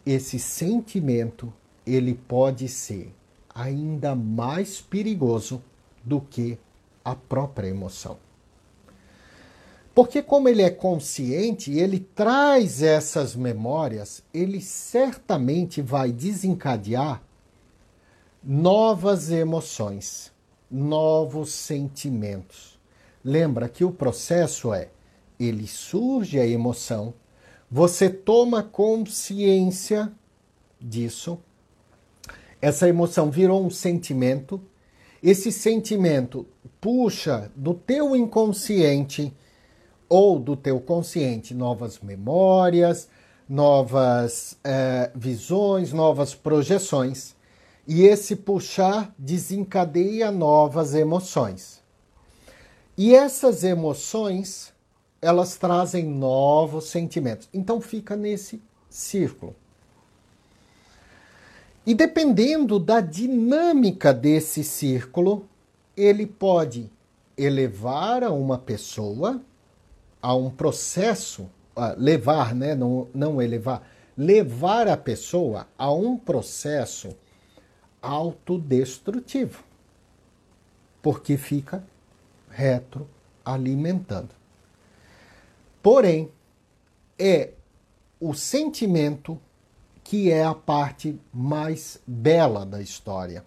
[0.06, 1.52] Esse sentimento,
[1.86, 3.14] ele pode ser
[3.54, 5.62] ainda mais perigoso
[6.04, 6.58] do que
[7.04, 8.18] a própria emoção.
[9.96, 17.22] Porque, como ele é consciente, ele traz essas memórias, ele certamente vai desencadear
[18.44, 20.32] novas emoções,
[20.70, 22.80] novos sentimentos.
[23.24, 24.89] Lembra que o processo é:
[25.39, 27.13] ele surge a emoção,
[27.70, 30.12] você toma consciência
[30.82, 31.39] disso,
[32.60, 34.60] essa emoção virou um sentimento,
[35.24, 36.46] esse sentimento
[36.82, 39.34] puxa do teu inconsciente
[40.10, 43.08] ou do teu consciente novas memórias,
[43.48, 47.36] novas é, visões, novas projeções.
[47.88, 51.82] E esse puxar desencadeia novas emoções.
[52.98, 54.74] E essas emoções,
[55.22, 57.48] elas trazem novos sentimentos.
[57.54, 59.56] Então fica nesse círculo.
[61.86, 65.48] E dependendo da dinâmica desse círculo,
[65.98, 66.89] ele pode
[67.38, 69.41] elevar a uma pessoa
[70.22, 71.50] a um processo,
[71.98, 73.86] levar, né, não, não elevar,
[74.17, 77.10] levar a pessoa a um processo
[78.02, 79.62] autodestrutivo,
[81.02, 81.84] porque fica
[82.50, 84.30] retroalimentando.
[85.82, 86.32] Porém,
[87.19, 87.52] é
[88.22, 89.38] o sentimento
[90.04, 93.44] que é a parte mais bela da história.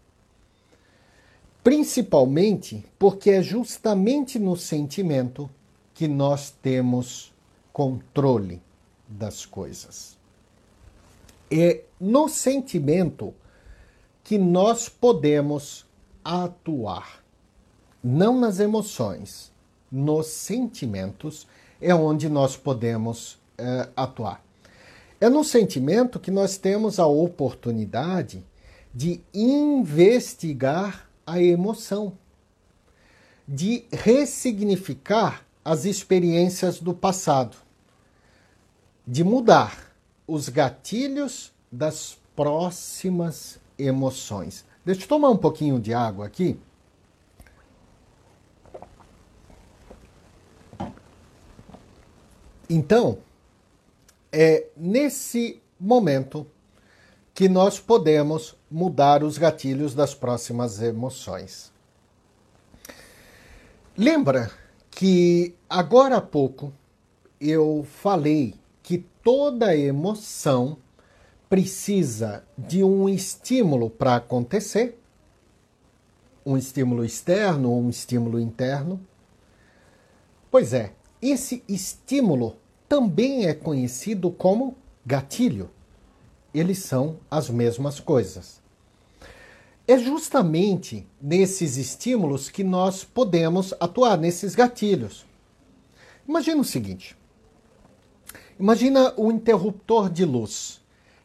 [1.63, 5.51] Principalmente porque é justamente no sentimento
[5.93, 7.33] que nós temos
[7.73, 8.63] controle
[9.09, 10.17] das coisas.
[11.51, 13.35] É no sentimento
[14.23, 15.87] que nós podemos
[16.25, 17.23] atuar,
[18.03, 19.53] não nas emoções,
[19.91, 21.47] nos sentimentos
[21.81, 24.46] é onde nós podemos é, atuar.
[25.21, 28.45] É no sentimento que nós temos a oportunidade
[28.95, 32.17] de investigar a emoção,
[33.47, 37.57] de ressignificar as experiências do passado,
[39.07, 39.93] de mudar
[40.27, 44.65] os gatilhos das próximas emoções.
[44.85, 46.59] Deixa eu tomar um pouquinho de água aqui.
[52.69, 53.19] Então,
[54.39, 56.47] é nesse momento
[57.33, 61.73] que nós podemos mudar os gatilhos das próximas emoções.
[63.97, 64.51] Lembra
[64.91, 66.71] que agora há pouco
[67.41, 70.77] eu falei que toda emoção
[71.49, 75.01] precisa de um estímulo para acontecer,
[76.45, 79.01] um estímulo externo ou um estímulo interno.
[80.51, 82.57] Pois é, esse estímulo
[82.89, 85.71] também é conhecido como gatilho.
[86.55, 88.61] Eles são as mesmas coisas.
[89.87, 95.25] É justamente nesses estímulos que nós podemos atuar, nesses gatilhos.
[96.27, 97.17] Imagina o seguinte:
[98.59, 100.81] imagina o interruptor de luz,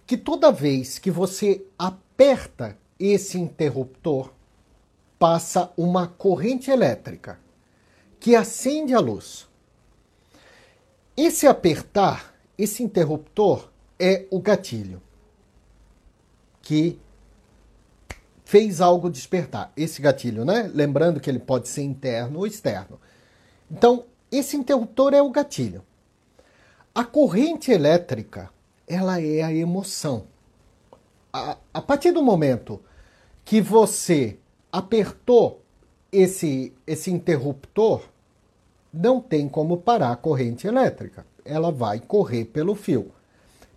[0.05, 4.31] que toda vez que você aperta esse interruptor,
[5.17, 7.39] passa uma corrente elétrica
[8.19, 9.47] que acende a luz.
[11.15, 13.69] Esse apertar, esse interruptor,
[13.99, 15.01] é o gatilho
[16.61, 16.99] que
[18.45, 19.71] fez algo despertar.
[19.77, 20.69] Esse gatilho, né?
[20.73, 22.99] Lembrando que ele pode ser interno ou externo.
[23.69, 25.83] Então, esse interruptor é o gatilho.
[26.93, 28.49] A corrente elétrica,
[28.87, 30.27] ela é a emoção.
[31.31, 32.81] A, a partir do momento
[33.45, 34.37] que você
[34.71, 35.61] apertou
[36.11, 38.03] esse, esse interruptor,
[38.93, 41.25] não tem como parar a corrente elétrica.
[41.45, 43.11] Ela vai correr pelo fio.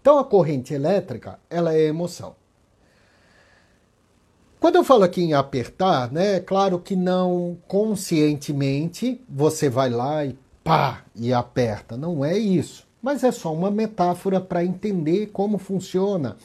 [0.01, 2.35] Então a corrente elétrica, ela é emoção.
[4.61, 10.25] Quando eu falo aqui em apertar, né, é claro que não conscientemente você vai lá
[10.25, 11.97] e pá e aperta.
[11.97, 12.87] Não é isso.
[13.03, 16.39] Mas é só uma metáfora para entender como funciona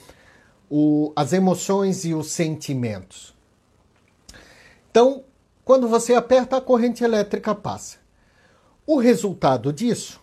[0.69, 3.33] o, as emoções e os sentimentos.
[4.91, 5.23] Então,
[5.63, 7.97] quando você aperta, a corrente elétrica passa.
[8.91, 10.19] O resultado disso,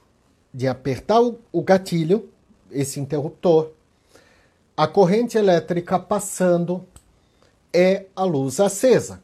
[0.53, 2.29] de apertar o gatilho,
[2.69, 3.71] esse interruptor,
[4.77, 6.85] a corrente elétrica passando
[7.73, 9.23] é a luz acesa.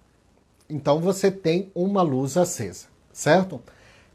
[0.70, 3.60] Então você tem uma luz acesa, certo?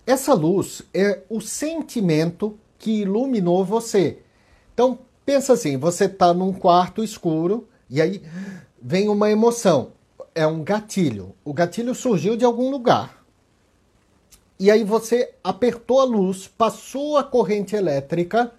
[0.05, 4.19] Essa luz é o sentimento que iluminou você.
[4.73, 8.23] Então pensa assim, você está num quarto escuro e aí
[8.81, 9.91] vem uma emoção,
[10.33, 11.35] é um gatilho.
[11.43, 13.16] O gatilho surgiu de algum lugar.
[14.59, 18.51] E aí você apertou a luz, passou a corrente elétrica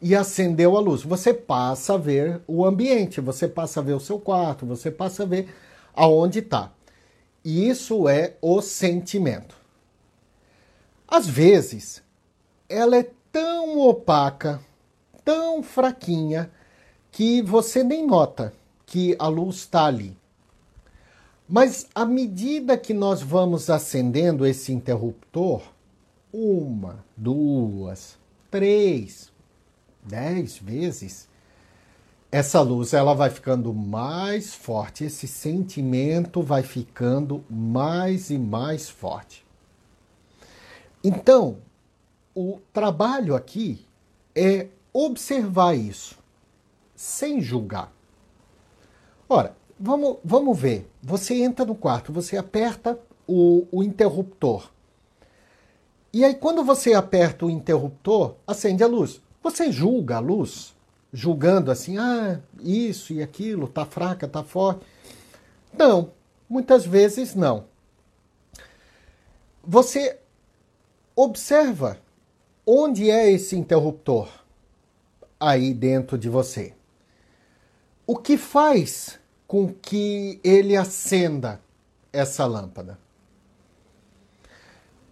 [0.00, 1.02] e acendeu a luz.
[1.02, 5.24] Você passa a ver o ambiente, você passa a ver o seu quarto, você passa
[5.24, 5.52] a ver
[5.94, 6.72] aonde está.
[7.44, 9.56] E isso é o sentimento.
[11.08, 12.02] Às vezes,
[12.68, 14.60] ela é tão opaca,
[15.24, 16.50] tão fraquinha,
[17.10, 18.52] que você nem nota
[18.86, 20.16] que a luz está ali.
[21.54, 25.60] Mas à medida que nós vamos acendendo esse interruptor,
[26.32, 28.16] uma, duas,
[28.50, 29.30] três,
[30.02, 31.28] dez vezes,
[32.30, 39.44] essa luz ela vai ficando mais forte, esse sentimento vai ficando mais e mais forte.
[41.04, 41.58] Então,
[42.34, 43.84] o trabalho aqui
[44.34, 46.18] é observar isso,
[46.96, 47.92] sem julgar.
[49.28, 50.88] Ora, vamos, vamos ver.
[51.02, 54.70] Você entra no quarto, você aperta o, o interruptor.
[56.12, 59.20] E aí, quando você aperta o interruptor, acende a luz.
[59.42, 60.74] Você julga a luz,
[61.12, 64.86] julgando assim, ah, isso e aquilo, tá fraca, tá forte.
[65.76, 66.12] Não,
[66.48, 67.64] muitas vezes não.
[69.64, 70.18] Você
[71.16, 71.98] observa
[72.64, 74.28] onde é esse interruptor
[75.40, 76.74] aí dentro de você.
[78.06, 79.18] O que faz
[79.52, 81.60] com que ele acenda
[82.10, 82.98] essa lâmpada.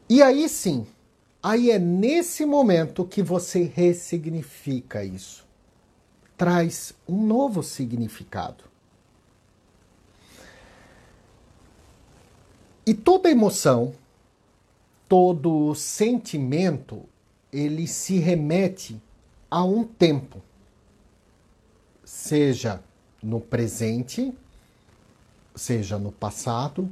[0.08, 0.86] E aí sim,
[1.42, 5.46] aí é nesse momento que você ressignifica isso.
[6.38, 8.64] Traz um novo significado.
[12.86, 13.92] E toda emoção,
[15.06, 17.04] todo sentimento,
[17.52, 18.98] ele se remete
[19.50, 20.40] a um tempo.
[22.02, 22.82] Seja
[23.22, 24.32] no presente,
[25.54, 26.88] seja no passado,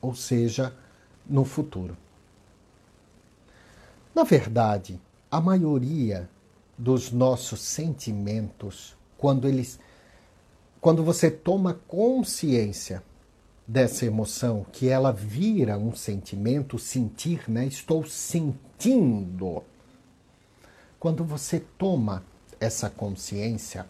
[0.00, 0.74] ou seja
[1.26, 1.96] no futuro.
[4.14, 6.28] Na verdade, a maioria
[6.78, 9.78] dos nossos sentimentos, quando eles
[10.80, 13.02] quando você toma consciência
[13.66, 17.66] dessa emoção, que ela vira um sentimento, sentir, né?
[17.66, 19.64] Estou sentindo.
[21.00, 22.22] Quando você toma
[22.60, 23.84] essa consciência,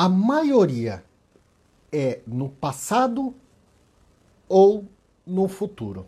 [0.00, 1.04] a maioria
[1.92, 3.34] é no passado
[4.48, 4.86] ou
[5.26, 6.06] no futuro.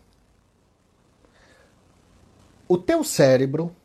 [2.67, 3.77] O teu cérebro,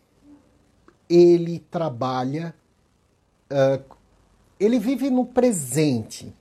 [1.10, 2.56] ele trabalha,
[3.52, 3.96] uh,
[4.58, 6.34] ele vive no presente.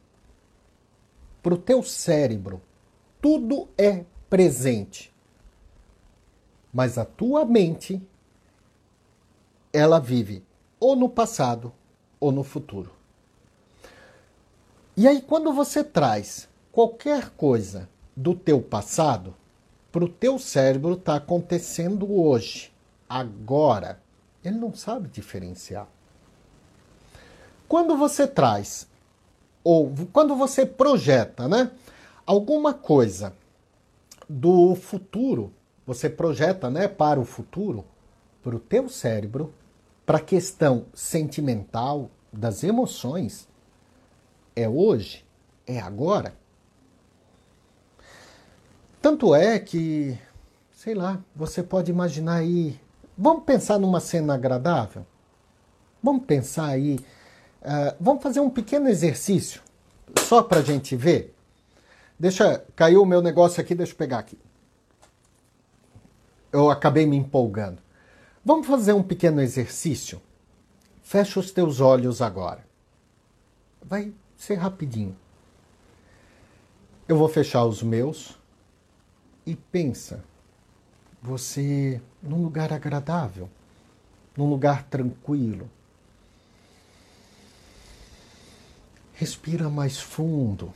[1.42, 2.62] Para o teu cérebro,
[3.20, 5.12] tudo é presente.
[6.72, 8.00] Mas a tua mente,
[9.72, 10.44] ela vive
[10.79, 11.72] ou no passado
[12.20, 12.95] ou no futuro.
[14.96, 19.35] E aí, quando você traz qualquer coisa do teu passado,
[19.92, 22.72] para o teu cérebro está acontecendo hoje,
[23.09, 24.00] agora.
[24.44, 25.87] Ele não sabe diferenciar.
[27.68, 28.87] Quando você traz,
[29.62, 31.70] ou quando você projeta, né,
[32.24, 33.35] alguma coisa
[34.28, 35.52] do futuro,
[35.87, 37.85] você projeta, né, para o futuro,
[38.42, 39.52] para o teu cérebro,
[40.06, 43.48] para a questão sentimental das emoções,
[44.57, 45.25] é hoje,
[45.66, 46.35] é agora.
[49.03, 50.19] Tanto é que,
[50.73, 52.81] sei lá, você pode imaginar aí.
[53.16, 55.07] Vamos pensar numa cena agradável?
[56.03, 56.97] Vamos pensar aí.
[57.62, 59.61] Uh, vamos fazer um pequeno exercício,
[60.21, 61.35] só para a gente ver.
[62.19, 62.64] Deixa.
[62.75, 64.38] Caiu o meu negócio aqui, deixa eu pegar aqui.
[66.50, 67.83] Eu acabei me empolgando.
[68.44, 70.23] Vamos fazer um pequeno exercício?
[71.02, 72.65] Fecha os teus olhos agora.
[73.83, 75.16] Vai ser rapidinho.
[77.08, 78.37] Eu vou fechar os meus
[79.46, 80.24] e pensa,
[81.22, 83.48] você num lugar agradável,
[84.37, 85.70] num lugar tranquilo.
[89.14, 90.74] Respira mais fundo.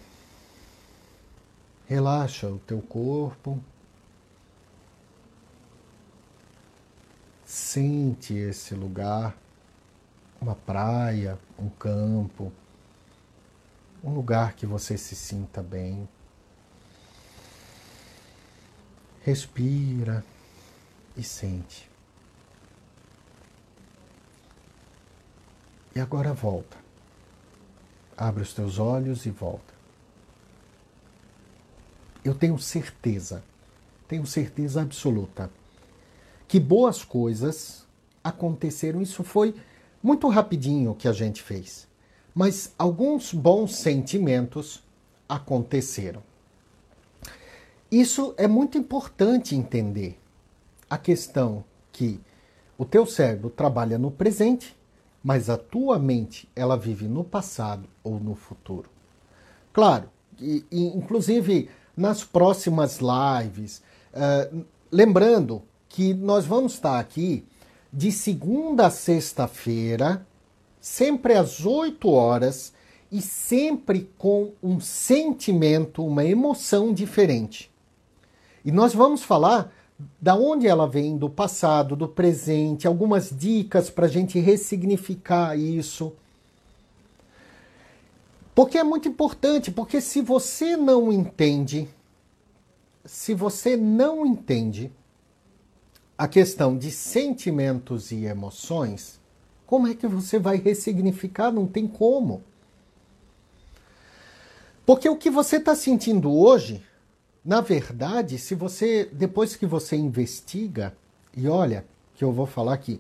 [1.87, 3.61] Relaxa o teu corpo.
[7.45, 9.37] Sente esse lugar,
[10.41, 12.53] uma praia, um campo,
[14.03, 16.09] um lugar que você se sinta bem.
[19.23, 20.25] Respira
[21.17, 21.91] e sente.
[25.95, 26.77] E agora volta.
[28.17, 29.75] Abre os teus olhos e volta.
[32.25, 33.43] Eu tenho certeza,
[34.07, 35.51] tenho certeza absoluta,
[36.47, 37.87] que boas coisas
[38.23, 39.01] aconteceram.
[39.01, 39.55] Isso foi
[40.03, 41.90] muito rapidinho que a gente fez.
[42.35, 44.83] Mas alguns bons sentimentos
[45.29, 46.23] aconteceram.
[47.91, 50.19] Isso é muito importante entender.
[50.89, 52.21] A questão que
[52.79, 54.77] o teu cérebro trabalha no presente,
[55.23, 58.89] mas a tua mente ela vive no passado ou no futuro.
[59.73, 60.09] Claro,
[60.41, 63.83] e, e inclusive nas próximas lives,
[64.15, 67.45] uh, lembrando que nós vamos estar aqui
[67.93, 70.27] de segunda a sexta-feira,
[70.81, 72.73] sempre às 8 horas
[73.13, 77.71] e sempre com um sentimento, uma emoção diferente.
[78.65, 79.73] E nós vamos falar
[80.21, 86.13] da onde ela vem, do passado, do presente, algumas dicas para a gente ressignificar isso.
[88.55, 91.89] Porque é muito importante, porque se você não entende,
[93.05, 94.91] se você não entende
[96.17, 99.20] a questão de sentimentos e emoções,
[99.71, 101.53] como é que você vai ressignificar?
[101.53, 102.43] Não tem como.
[104.85, 106.83] Porque o que você está sentindo hoje,
[107.45, 110.93] na verdade, se você, depois que você investiga,
[111.37, 111.85] e olha,
[112.17, 112.95] que eu vou falar que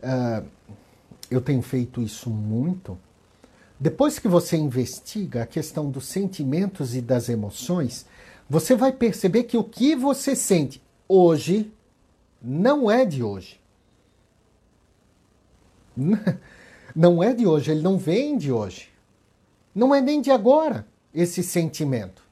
[0.00, 0.44] uh,
[1.30, 2.98] eu tenho feito isso muito,
[3.78, 8.06] depois que você investiga a questão dos sentimentos e das emoções,
[8.50, 11.72] você vai perceber que o que você sente hoje
[12.42, 13.60] não é de hoje.
[16.94, 18.90] Não é de hoje, ele não vem de hoje.
[19.74, 22.22] Não é nem de agora esse sentimento.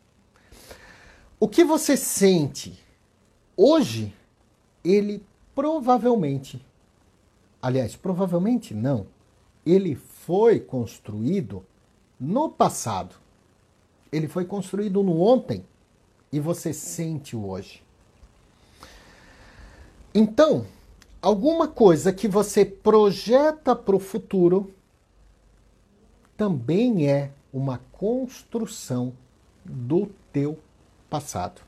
[1.38, 2.78] O que você sente
[3.56, 4.14] hoje,
[4.82, 5.22] ele
[5.54, 6.64] provavelmente,
[7.60, 9.06] aliás, provavelmente não,
[9.64, 11.64] ele foi construído
[12.18, 13.14] no passado.
[14.10, 15.64] Ele foi construído no ontem
[16.32, 17.82] e você sente o hoje.
[20.14, 20.66] Então,
[21.24, 24.74] alguma coisa que você projeta para o futuro
[26.36, 29.14] também é uma construção
[29.64, 30.58] do teu
[31.08, 31.62] passado.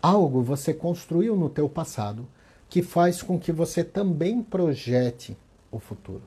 [0.00, 2.26] Algo você construiu no teu passado
[2.68, 5.36] que faz com que você também projete
[5.70, 6.22] o futuro.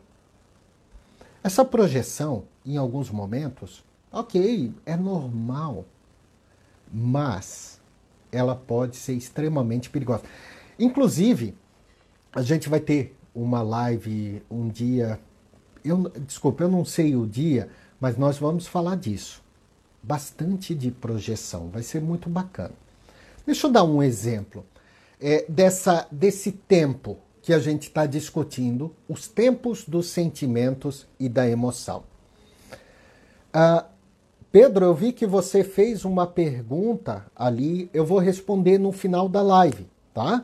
[1.43, 5.83] Essa projeção, em alguns momentos, ok, é normal,
[6.91, 7.81] mas
[8.31, 10.23] ela pode ser extremamente perigosa.
[10.79, 11.53] Inclusive,
[12.35, 15.17] a gente vai ter uma live um dia.
[15.83, 17.69] Eu, desculpa, eu não sei o dia,
[17.99, 19.41] mas nós vamos falar disso.
[20.03, 22.73] Bastante de projeção, vai ser muito bacana.
[23.45, 24.65] Deixa eu dar um exemplo
[25.19, 31.47] é, dessa, desse tempo que a gente está discutindo, os tempos dos sentimentos e da
[31.47, 32.03] emoção.
[33.53, 33.85] Ah,
[34.51, 39.41] Pedro, eu vi que você fez uma pergunta ali, eu vou responder no final da
[39.41, 40.43] live, tá?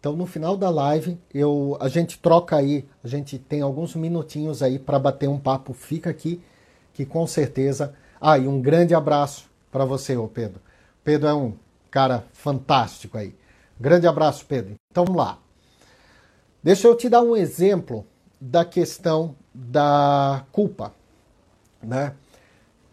[0.00, 4.62] Então, no final da live, eu, a gente troca aí, a gente tem alguns minutinhos
[4.62, 5.72] aí para bater um papo.
[5.72, 6.40] Fica aqui,
[6.94, 7.94] que com certeza.
[8.20, 10.60] Ah, e um grande abraço para você, ô Pedro.
[11.02, 11.54] Pedro é um
[11.90, 13.34] cara fantástico aí.
[13.80, 14.74] Grande abraço, Pedro.
[14.90, 15.38] Então, vamos lá.
[16.62, 18.06] Deixa eu te dar um exemplo
[18.40, 20.94] da questão da culpa.
[21.82, 22.14] Né?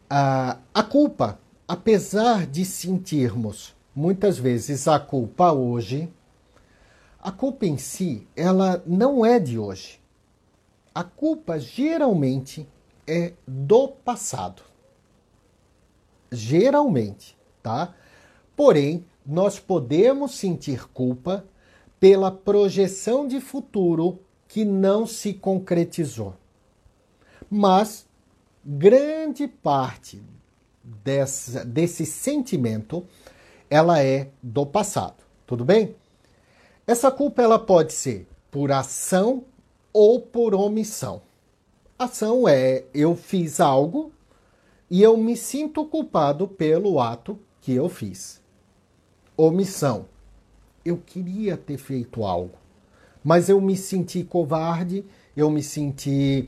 [0.10, 1.38] Ah, a culpa,
[1.68, 6.10] apesar de sentirmos muitas vezes a culpa hoje,
[7.26, 10.00] a culpa em si, ela não é de hoje.
[10.94, 12.70] A culpa geralmente
[13.08, 14.62] é do passado.
[16.32, 17.96] Geralmente, tá?
[18.56, 21.44] Porém, nós podemos sentir culpa
[22.00, 26.36] pela projeção de futuro que não se concretizou.
[27.50, 28.06] Mas
[28.64, 30.22] grande parte
[30.84, 33.04] dessa, desse sentimento
[33.68, 35.24] ela é do passado.
[35.48, 35.96] Tudo bem?
[36.88, 39.46] Essa culpa ela pode ser por ação
[39.92, 41.24] ou por omissão.
[41.98, 44.12] Ação é eu fiz algo
[44.88, 48.40] e eu me sinto culpado pelo ato que eu fiz.
[49.36, 50.06] Omissão.
[50.86, 52.54] Eu queria ter feito algo,
[53.24, 55.04] mas eu me senti covarde,
[55.36, 56.48] eu me senti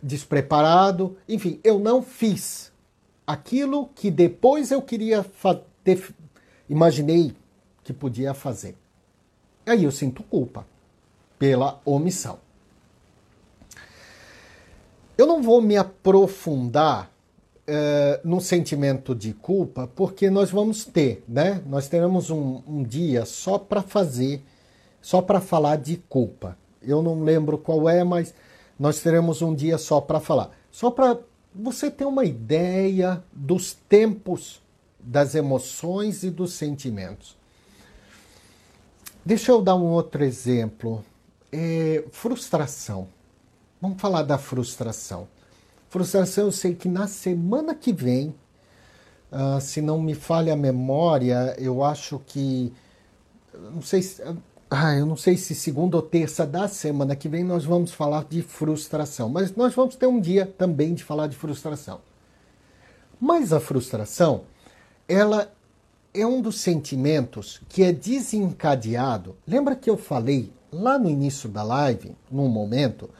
[0.00, 2.70] despreparado, enfim, eu não fiz
[3.26, 5.26] aquilo que depois eu queria
[5.82, 6.14] ter,
[6.68, 7.34] imaginei
[7.82, 8.76] que podia fazer.
[9.66, 10.66] Aí eu sinto culpa
[11.38, 12.38] pela omissão.
[15.16, 17.10] Eu não vou me aprofundar
[17.68, 21.62] uh, no sentimento de culpa, porque nós vamos ter, né?
[21.66, 24.42] Nós teremos um, um dia só para fazer,
[25.00, 26.56] só para falar de culpa.
[26.82, 28.34] Eu não lembro qual é, mas
[28.78, 30.50] nós teremos um dia só para falar.
[30.70, 31.18] Só para
[31.54, 34.60] você ter uma ideia dos tempos
[34.98, 37.36] das emoções e dos sentimentos.
[39.26, 41.02] Deixa eu dar um outro exemplo.
[41.50, 43.08] É, frustração.
[43.80, 45.26] Vamos falar da frustração.
[45.88, 48.34] Frustração, eu sei que na semana que vem,
[49.32, 52.70] uh, se não me falha a memória, eu acho que.
[53.72, 54.22] Não sei se.
[54.68, 58.24] Ah, eu não sei se segunda ou terça da semana que vem nós vamos falar
[58.24, 62.00] de frustração, mas nós vamos ter um dia também de falar de frustração.
[63.20, 64.42] Mas a frustração,
[65.08, 65.50] ela
[66.14, 69.36] é um dos sentimentos que é desencadeado.
[69.44, 73.10] Lembra que eu falei lá no início da live, num momento,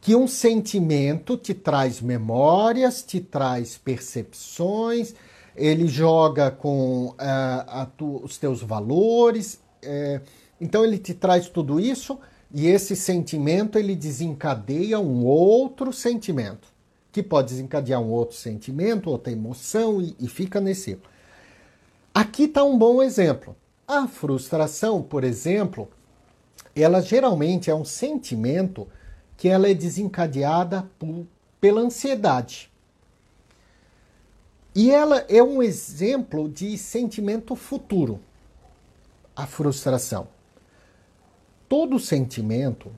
[0.00, 5.14] que um sentimento te traz memórias, te traz percepções,
[5.56, 9.60] ele joga com uh, tu, os teus valores.
[9.82, 10.20] Uh,
[10.60, 12.18] então ele te traz tudo isso
[12.52, 16.68] e esse sentimento ele desencadeia um outro sentimento,
[17.10, 20.98] que pode desencadear um outro sentimento, outra emoção e, e fica nesse.
[22.14, 23.56] Aqui está um bom exemplo.
[23.86, 25.88] A frustração, por exemplo,
[26.74, 28.88] ela geralmente é um sentimento
[29.36, 31.26] que ela é desencadeada por,
[31.60, 32.70] pela ansiedade.
[34.74, 38.20] E ela é um exemplo de sentimento futuro,
[39.36, 40.28] a frustração
[41.74, 42.92] todo sentimento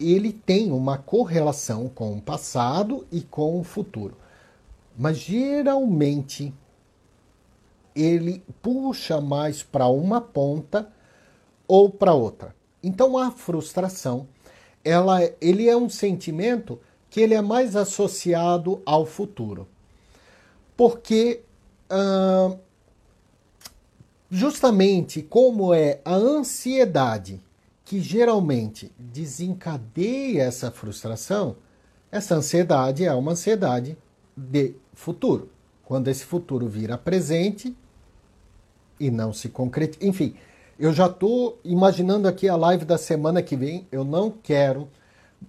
[0.00, 4.16] ele tem uma correlação com o passado e com o futuro.
[4.96, 6.54] Mas geralmente
[7.96, 10.92] ele puxa mais para uma ponta
[11.66, 12.54] ou para outra.
[12.82, 14.28] Então a frustração,
[14.84, 16.78] ela, ele é um sentimento
[17.08, 19.66] que ele é mais associado ao futuro.
[20.76, 21.42] Porque
[24.30, 27.40] justamente como é a ansiedade
[27.84, 31.56] que geralmente desencadeia essa frustração,
[32.10, 33.96] essa ansiedade é uma ansiedade
[34.36, 35.48] de futuro.
[35.84, 37.76] Quando esse futuro vira presente
[38.98, 40.06] e não se concretiza.
[40.06, 40.34] Enfim,
[40.78, 43.86] eu já estou imaginando aqui a live da semana que vem.
[43.90, 44.88] Eu não quero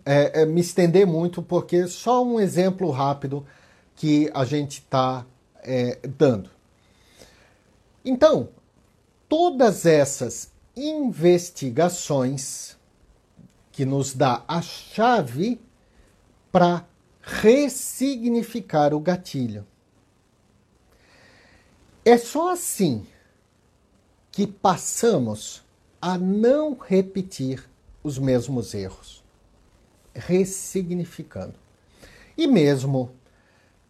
[0.05, 3.45] é, é, me estender muito, porque só um exemplo rápido
[3.95, 5.25] que a gente está
[5.63, 6.49] é, dando.
[8.05, 8.47] Então,
[9.27, 12.77] todas essas investigações
[13.71, 15.59] que nos dá a chave
[16.51, 16.85] para
[17.21, 19.65] ressignificar o gatilho.
[22.05, 23.05] É só assim
[24.37, 25.65] que passamos
[25.99, 27.67] a não repetir
[28.03, 29.23] os mesmos erros,
[30.13, 31.55] ressignificando.
[32.37, 33.09] E mesmo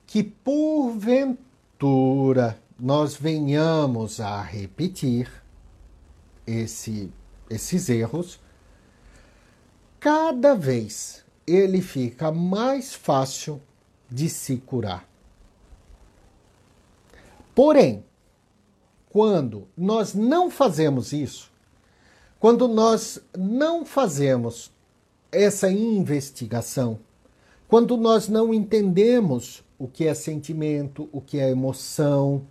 [0.06, 1.78] que porventura
[2.80, 5.30] nós venhamos a repetir,
[6.48, 7.12] esse,
[7.50, 8.40] esses erros,
[10.00, 13.62] cada vez ele fica mais fácil
[14.10, 15.06] de se curar.
[17.54, 18.06] Porém,
[19.18, 21.50] quando nós não fazemos isso,
[22.40, 24.72] quando nós não fazemos
[25.32, 27.00] essa investigação,
[27.68, 32.46] quando nós não entendemos o que é sentimento, o que é emoção,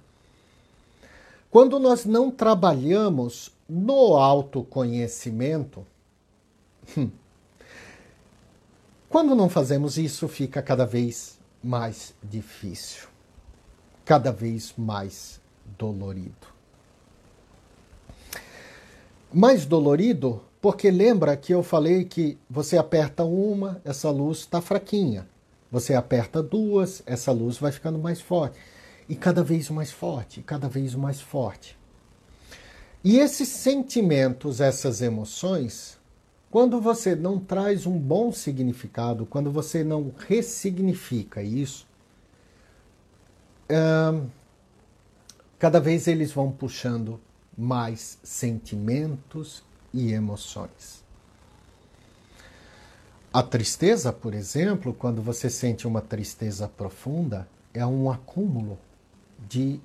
[1.53, 5.87] quando nós não trabalhamos no autoconhecimento,
[6.99, 7.09] hum,
[9.09, 13.07] quando não fazemos isso, fica cada vez mais difícil,
[14.05, 15.41] cada vez mais
[15.79, 16.56] dolorido.
[19.39, 25.29] Mais dolorido porque lembra que eu falei que você aperta uma, essa luz está fraquinha.
[25.71, 28.59] Você aperta duas, essa luz vai ficando mais forte.
[29.07, 31.79] E cada vez mais forte, cada vez mais forte.
[33.05, 35.99] E esses sentimentos, essas emoções,
[36.51, 41.87] quando você não traz um bom significado, quando você não ressignifica isso,
[45.59, 47.21] cada vez eles vão puxando
[47.57, 51.05] mais sentimentos e emoções.
[53.33, 58.79] A tristeza, por exemplo, quando você sente uma tristeza profunda, é um acúmulo
[59.49, 59.81] de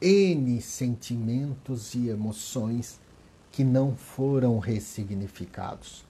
[0.00, 3.00] N sentimentos e emoções
[3.50, 6.04] que não foram ressignificados.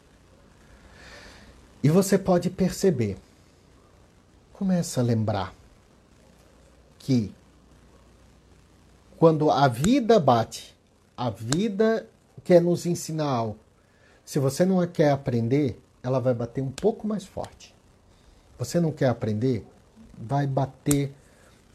[1.82, 3.18] E você pode perceber,
[4.52, 5.54] começa a lembrar
[6.98, 7.32] que
[9.18, 10.74] quando a vida bate,
[11.16, 12.08] a vida
[12.42, 13.58] quer nos ensinar algo.
[14.24, 17.74] Se você não quer aprender, ela vai bater um pouco mais forte.
[18.58, 19.66] Você não quer aprender,
[20.16, 21.12] vai bater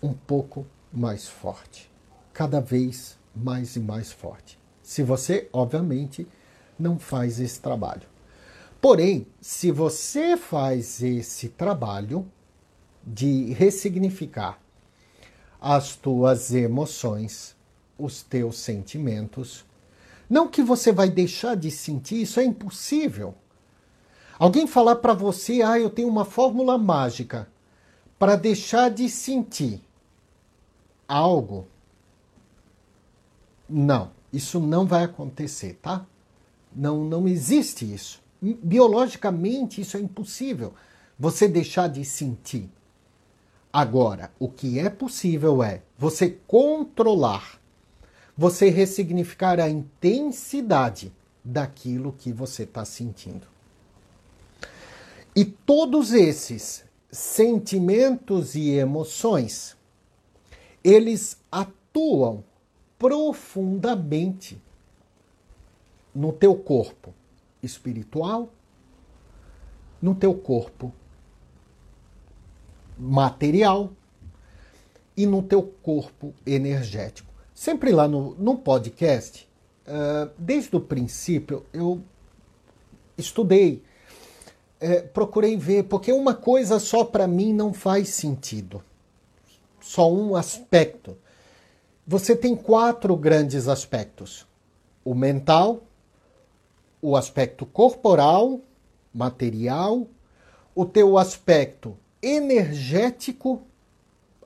[0.01, 1.89] um pouco mais forte
[2.33, 4.57] cada vez mais e mais forte.
[4.81, 6.25] Se você, obviamente,
[6.79, 8.07] não faz esse trabalho.
[8.79, 12.25] Porém, se você faz esse trabalho
[13.05, 14.57] de ressignificar
[15.61, 17.55] as tuas emoções,
[17.97, 19.65] os teus sentimentos,
[20.29, 23.33] não que você vai deixar de sentir, isso é impossível.
[24.37, 27.49] Alguém falar para você, ah, eu tenho uma fórmula mágica
[28.17, 29.81] para deixar de sentir
[31.07, 31.67] algo.
[33.67, 36.05] Não, isso não vai acontecer, tá?
[36.73, 38.21] Não, não existe isso.
[38.41, 40.73] Biologicamente, isso é impossível.
[41.17, 42.69] Você deixar de sentir.
[43.71, 47.59] Agora, o que é possível é você controlar,
[48.35, 51.13] você ressignificar a intensidade
[51.43, 53.47] daquilo que você está sentindo.
[55.35, 59.77] E todos esses sentimentos e emoções,
[60.83, 62.43] eles atuam
[62.97, 64.59] profundamente
[66.13, 67.13] no teu corpo
[67.61, 68.49] espiritual,
[70.01, 70.91] no teu corpo
[72.99, 73.91] material
[75.15, 77.31] e no teu corpo energético.
[77.55, 79.47] Sempre lá no, no podcast,
[79.87, 82.01] uh, desde o princípio, eu
[83.17, 83.83] estudei,
[84.81, 88.83] uh, procurei ver, porque uma coisa só para mim não faz sentido.
[89.81, 91.17] Só um aspecto.
[92.05, 94.45] Você tem quatro grandes aspectos:
[95.03, 95.83] o mental,
[97.01, 98.59] o aspecto corporal,
[99.13, 100.07] material,
[100.75, 103.61] o teu aspecto energético,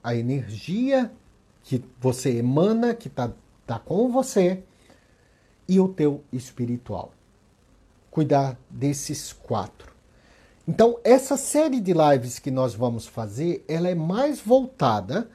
[0.03, 1.11] a energia
[1.63, 3.31] que você emana, que está
[3.65, 4.63] tá com você,
[5.67, 7.11] e o teu espiritual.
[8.11, 9.93] Cuidar desses quatro.
[10.67, 15.29] Então, essa série de lives que nós vamos fazer, ela é mais voltada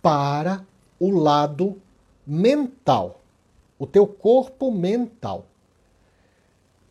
[0.00, 0.64] para
[1.00, 1.80] o lado
[2.26, 3.20] mental,
[3.78, 5.46] o teu corpo mental.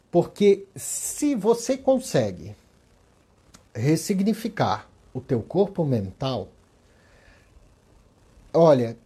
[0.10, 2.56] Porque se você consegue
[3.74, 6.50] ressignificar o teu corpo mental,
[8.54, 8.98] olha,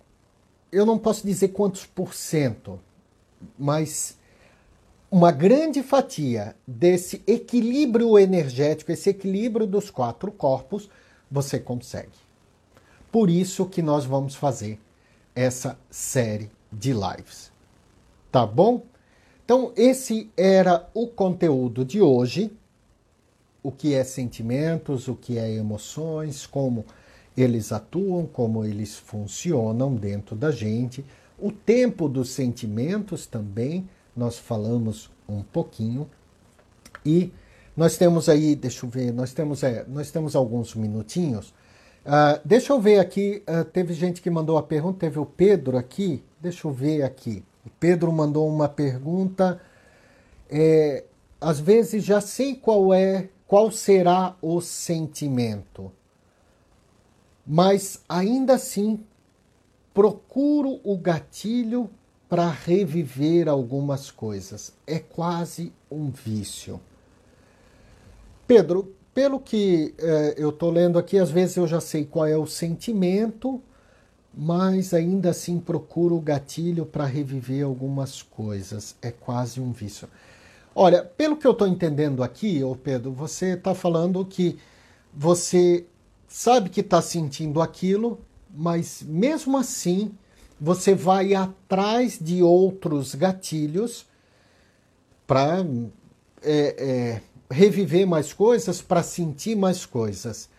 [0.71, 2.79] eu não posso dizer quantos por cento,
[3.57, 4.17] mas
[5.09, 10.89] uma grande fatia desse equilíbrio energético, esse equilíbrio dos quatro corpos,
[11.29, 12.17] você consegue.
[13.11, 14.79] Por isso que nós vamos fazer
[15.33, 17.51] essa série de lives.
[18.31, 18.83] Tá bom?
[19.45, 22.51] Então, esse era o conteúdo de hoje.
[23.65, 26.85] O que é sentimentos, o que é emoções, como
[27.35, 31.03] eles atuam, como eles funcionam dentro da gente.
[31.37, 36.09] O tempo dos sentimentos também, nós falamos um pouquinho.
[37.05, 37.33] E
[37.75, 41.49] nós temos aí, deixa eu ver, nós temos, é, nós temos alguns minutinhos.
[42.05, 45.75] Uh, deixa eu ver aqui, uh, teve gente que mandou a pergunta, teve o Pedro
[45.75, 47.43] aqui, deixa eu ver aqui.
[47.65, 49.59] O Pedro mandou uma pergunta.
[50.47, 51.03] É,
[51.41, 55.91] às vezes já sei qual é, qual será o sentimento,
[57.45, 59.03] mas ainda assim
[59.93, 61.89] procuro o gatilho
[62.27, 64.73] para reviver algumas coisas.
[64.85, 66.81] É quase um vício.
[68.47, 72.37] Pedro, pelo que é, eu estou lendo aqui, às vezes eu já sei qual é
[72.37, 73.61] o sentimento,
[74.33, 78.95] mas ainda assim procuro o gatilho para reviver algumas coisas.
[79.01, 80.09] É quase um vício.
[80.77, 84.59] Olha, pelo que eu estou entendendo aqui, ô Pedro, você está falando que
[85.13, 85.85] você
[86.27, 88.19] sabe que está sentindo aquilo,
[88.53, 90.11] mas mesmo assim
[90.59, 94.05] você vai atrás de outros gatilhos
[95.25, 95.65] para
[96.43, 100.49] é, é, reviver mais coisas, para sentir mais coisas.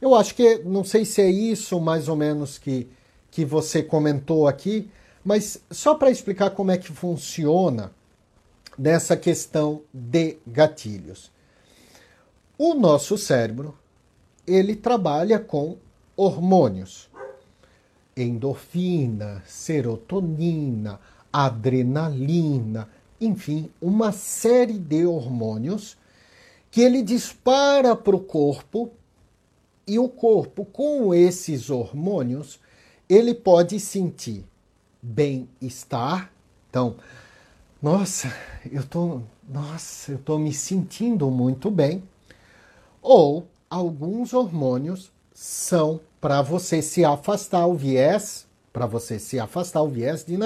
[0.00, 2.88] Eu acho que, não sei se é isso mais ou menos que
[3.30, 4.90] que você comentou aqui,
[5.24, 7.92] mas só para explicar como é que funciona
[8.78, 11.30] nessa questão de gatilhos.
[12.58, 13.76] O nosso cérebro,
[14.46, 15.76] ele trabalha com
[16.16, 17.08] hormônios.
[18.16, 21.00] Endorfina, serotonina,
[21.32, 22.88] adrenalina,
[23.20, 25.96] enfim, uma série de hormônios
[26.70, 28.90] que ele dispara para o corpo
[29.86, 32.60] e o corpo, com esses hormônios,
[33.08, 34.44] ele pode sentir
[35.02, 36.30] bem-estar.
[36.68, 36.96] Então,
[37.82, 38.34] nossa,
[38.70, 42.02] eu tô, nossa, eu tô me sentindo muito bem.
[43.00, 49.88] Ou alguns hormônios são para você se afastar o viés, para você se afastar o
[49.88, 50.38] viés de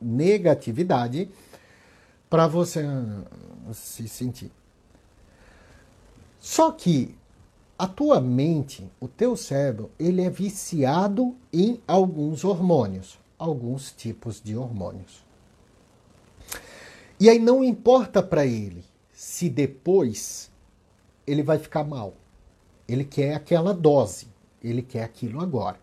[0.00, 1.30] negatividade,
[2.28, 2.84] para você
[3.72, 4.50] se sentir.
[6.40, 7.14] Só que
[7.78, 14.56] a tua mente, o teu cérebro, ele é viciado em alguns hormônios, alguns tipos de
[14.56, 15.23] hormônios.
[17.24, 20.50] E aí não importa para ele se depois
[21.26, 22.12] ele vai ficar mal.
[22.86, 24.28] Ele quer aquela dose,
[24.62, 25.78] ele quer aquilo agora.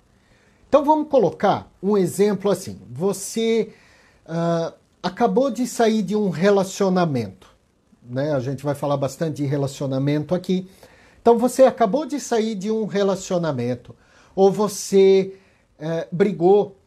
[0.70, 3.74] Então vamos colocar um exemplo assim: você
[4.28, 4.72] uh,
[5.02, 7.48] acabou de sair de um relacionamento,
[8.04, 8.34] né?
[8.34, 10.70] A gente vai falar bastante de relacionamento aqui.
[11.24, 13.96] Então você acabou de sair de um relacionamento,
[14.36, 15.34] ou você
[15.80, 16.78] uh, brigou,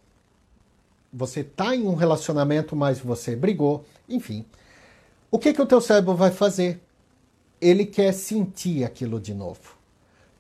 [1.13, 4.45] você está em um relacionamento, mas você brigou, enfim.
[5.31, 6.81] O que, que o teu cérebro vai fazer?
[7.61, 9.77] Ele quer sentir aquilo de novo.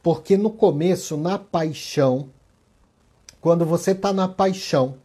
[0.02, 2.28] Porque no começo, na paixão,
[3.40, 4.96] quando você está na paixão,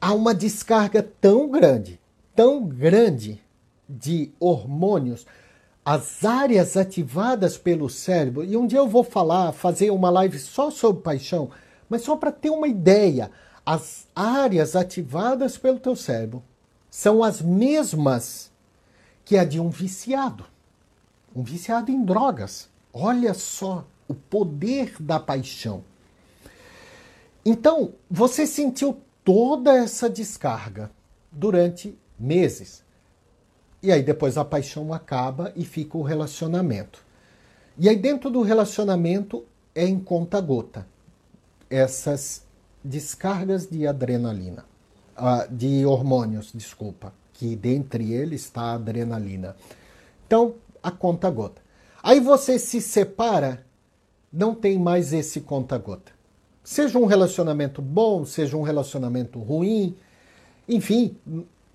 [0.00, 2.00] há uma descarga tão grande,
[2.34, 3.40] tão grande
[3.88, 5.26] de hormônios,
[5.84, 10.70] as áreas ativadas pelo cérebro, e um dia eu vou falar, fazer uma live só
[10.70, 11.50] sobre paixão,
[11.88, 13.30] mas só para ter uma ideia,
[13.64, 16.42] as áreas ativadas pelo teu cérebro
[16.98, 18.50] são as mesmas
[19.24, 20.44] que a de um viciado.
[21.32, 22.68] Um viciado em drogas.
[22.92, 25.84] Olha só o poder da paixão.
[27.46, 30.90] Então, você sentiu toda essa descarga
[31.30, 32.82] durante meses.
[33.80, 37.06] E aí depois a paixão acaba e fica o relacionamento.
[37.78, 40.84] E aí dentro do relacionamento é em conta gota
[41.70, 42.44] essas
[42.82, 44.64] descargas de adrenalina
[45.18, 49.56] uh, de hormônios, desculpa, que dentre eles está a adrenalina.
[50.26, 51.60] Então, a conta-gota.
[52.02, 53.64] Aí você se separa,
[54.32, 56.12] não tem mais esse conta-gota.
[56.62, 59.96] Seja um relacionamento bom, seja um relacionamento ruim,
[60.68, 61.16] enfim,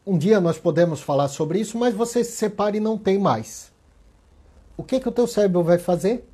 [0.05, 3.71] um dia nós podemos falar sobre isso, mas você se separa e não tem mais.
[4.77, 6.27] O que, que o teu cérebro vai fazer?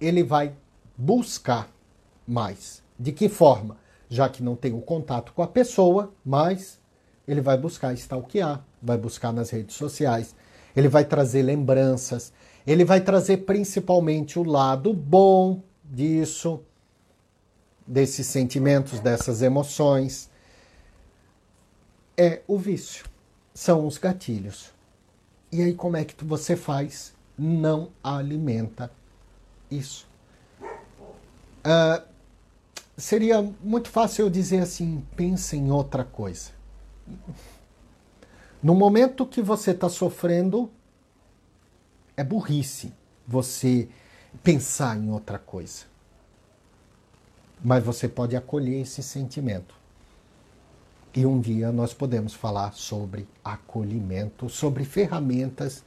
[0.00, 0.52] Ele vai
[0.96, 1.68] buscar
[2.26, 2.82] mais.
[2.98, 3.76] De que forma?
[4.08, 6.78] Já que não tem o contato com a pessoa, mas
[7.26, 10.34] ele vai buscar stalkear, vai buscar nas redes sociais,
[10.74, 12.32] ele vai trazer lembranças,
[12.66, 16.60] ele vai trazer principalmente o lado bom disso,
[17.86, 20.30] desses sentimentos, dessas emoções.
[22.16, 23.04] É o vício,
[23.54, 24.72] são os gatilhos.
[25.50, 27.14] E aí, como é que você faz?
[27.38, 28.90] Não alimenta
[29.70, 30.06] isso.
[30.60, 32.02] Uh,
[32.98, 36.50] seria muito fácil eu dizer assim: pense em outra coisa.
[38.62, 40.70] No momento que você está sofrendo,
[42.16, 42.92] é burrice
[43.26, 43.88] você
[44.42, 45.84] pensar em outra coisa.
[47.64, 49.74] Mas você pode acolher esse sentimento.
[51.14, 55.84] E um dia nós podemos falar sobre acolhimento, sobre ferramentas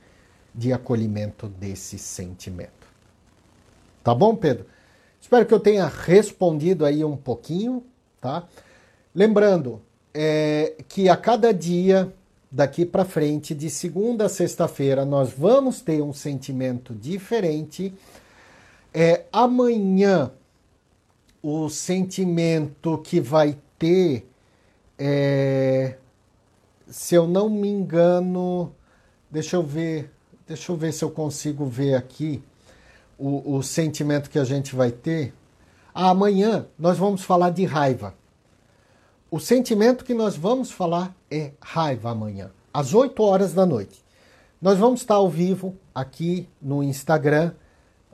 [0.53, 2.87] de acolhimento desse sentimento.
[4.03, 4.65] Tá bom, Pedro?
[5.21, 7.83] Espero que eu tenha respondido aí um pouquinho,
[8.19, 8.47] tá?
[9.13, 9.79] Lembrando
[10.13, 12.11] é, que a cada dia
[12.51, 17.93] daqui para frente, de segunda a sexta-feira, nós vamos ter um sentimento diferente.
[18.93, 20.31] É, amanhã,
[21.41, 24.27] o sentimento que vai ter,
[24.97, 25.95] é,
[26.87, 28.73] se eu não me engano,
[29.29, 30.11] deixa eu ver,
[30.45, 32.43] deixa eu ver se eu consigo ver aqui
[33.21, 35.31] o, o sentimento que a gente vai ter.
[35.93, 38.15] Amanhã nós vamos falar de raiva.
[39.29, 44.03] O sentimento que nós vamos falar é raiva amanhã, às 8 horas da noite.
[44.59, 47.53] Nós vamos estar ao vivo aqui no Instagram,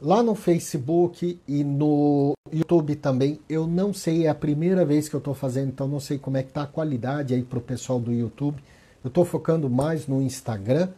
[0.01, 3.39] lá no Facebook e no YouTube também.
[3.49, 6.37] Eu não sei, é a primeira vez que eu estou fazendo, então não sei como
[6.37, 8.61] é que está a qualidade aí para o pessoal do YouTube.
[9.03, 10.89] Eu estou focando mais no Instagram,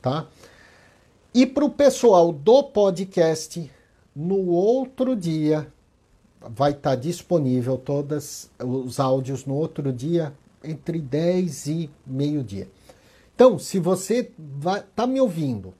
[0.00, 0.26] tá?
[1.34, 3.70] E para o pessoal do podcast,
[4.16, 5.70] no outro dia
[6.40, 10.32] vai estar tá disponível todos os áudios no outro dia,
[10.64, 12.68] entre 10 e meio-dia.
[13.34, 14.32] Então, se você
[14.88, 15.74] está me ouvindo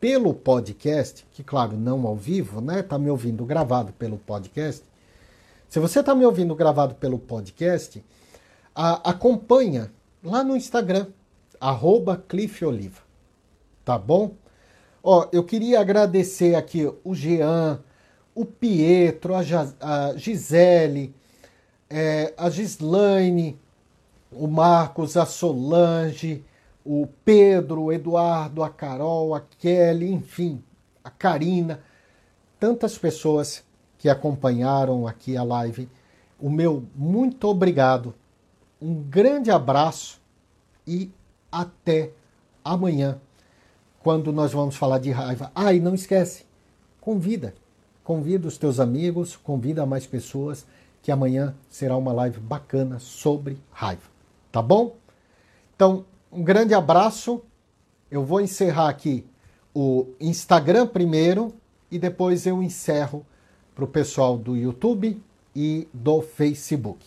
[0.00, 2.80] pelo podcast, que claro, não ao vivo, né?
[2.80, 4.84] Está me ouvindo gravado pelo podcast.
[5.68, 8.04] Se você está me ouvindo gravado pelo podcast,
[8.74, 9.92] a, acompanha
[10.22, 11.06] lá no Instagram,
[11.60, 13.00] arroba Cliff Oliva.
[13.84, 14.34] Tá bom?
[15.02, 17.80] Ó, eu queria agradecer aqui o Jean,
[18.34, 19.40] o Pietro, a,
[19.80, 21.14] a Gisele,
[21.88, 23.58] é, a Gislaine,
[24.30, 26.44] o Marcos, a Solange,
[26.84, 30.62] o Pedro, o Eduardo, a Carol, a Kelly, enfim,
[31.02, 31.80] a Karina,
[32.58, 33.64] tantas pessoas
[33.98, 35.88] que acompanharam aqui a live.
[36.40, 38.14] O meu muito obrigado,
[38.80, 40.20] um grande abraço
[40.86, 41.10] e
[41.50, 42.10] até
[42.64, 43.20] amanhã
[44.02, 45.50] quando nós vamos falar de raiva.
[45.54, 46.44] Ah, e não esquece,
[47.00, 47.54] convida.
[48.04, 50.66] Convida os teus amigos, convida mais pessoas,
[51.02, 54.08] que amanhã será uma live bacana sobre raiva.
[54.50, 54.96] Tá bom?
[55.74, 57.42] Então, um grande abraço.
[58.10, 59.26] Eu vou encerrar aqui
[59.74, 61.52] o Instagram primeiro
[61.90, 63.24] e depois eu encerro
[63.74, 65.22] para o pessoal do YouTube
[65.54, 67.06] e do Facebook.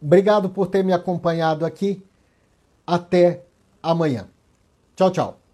[0.00, 2.02] Obrigado por ter me acompanhado aqui.
[2.86, 3.42] Até
[3.82, 4.28] amanhã.
[4.96, 5.47] Tchau, tchau.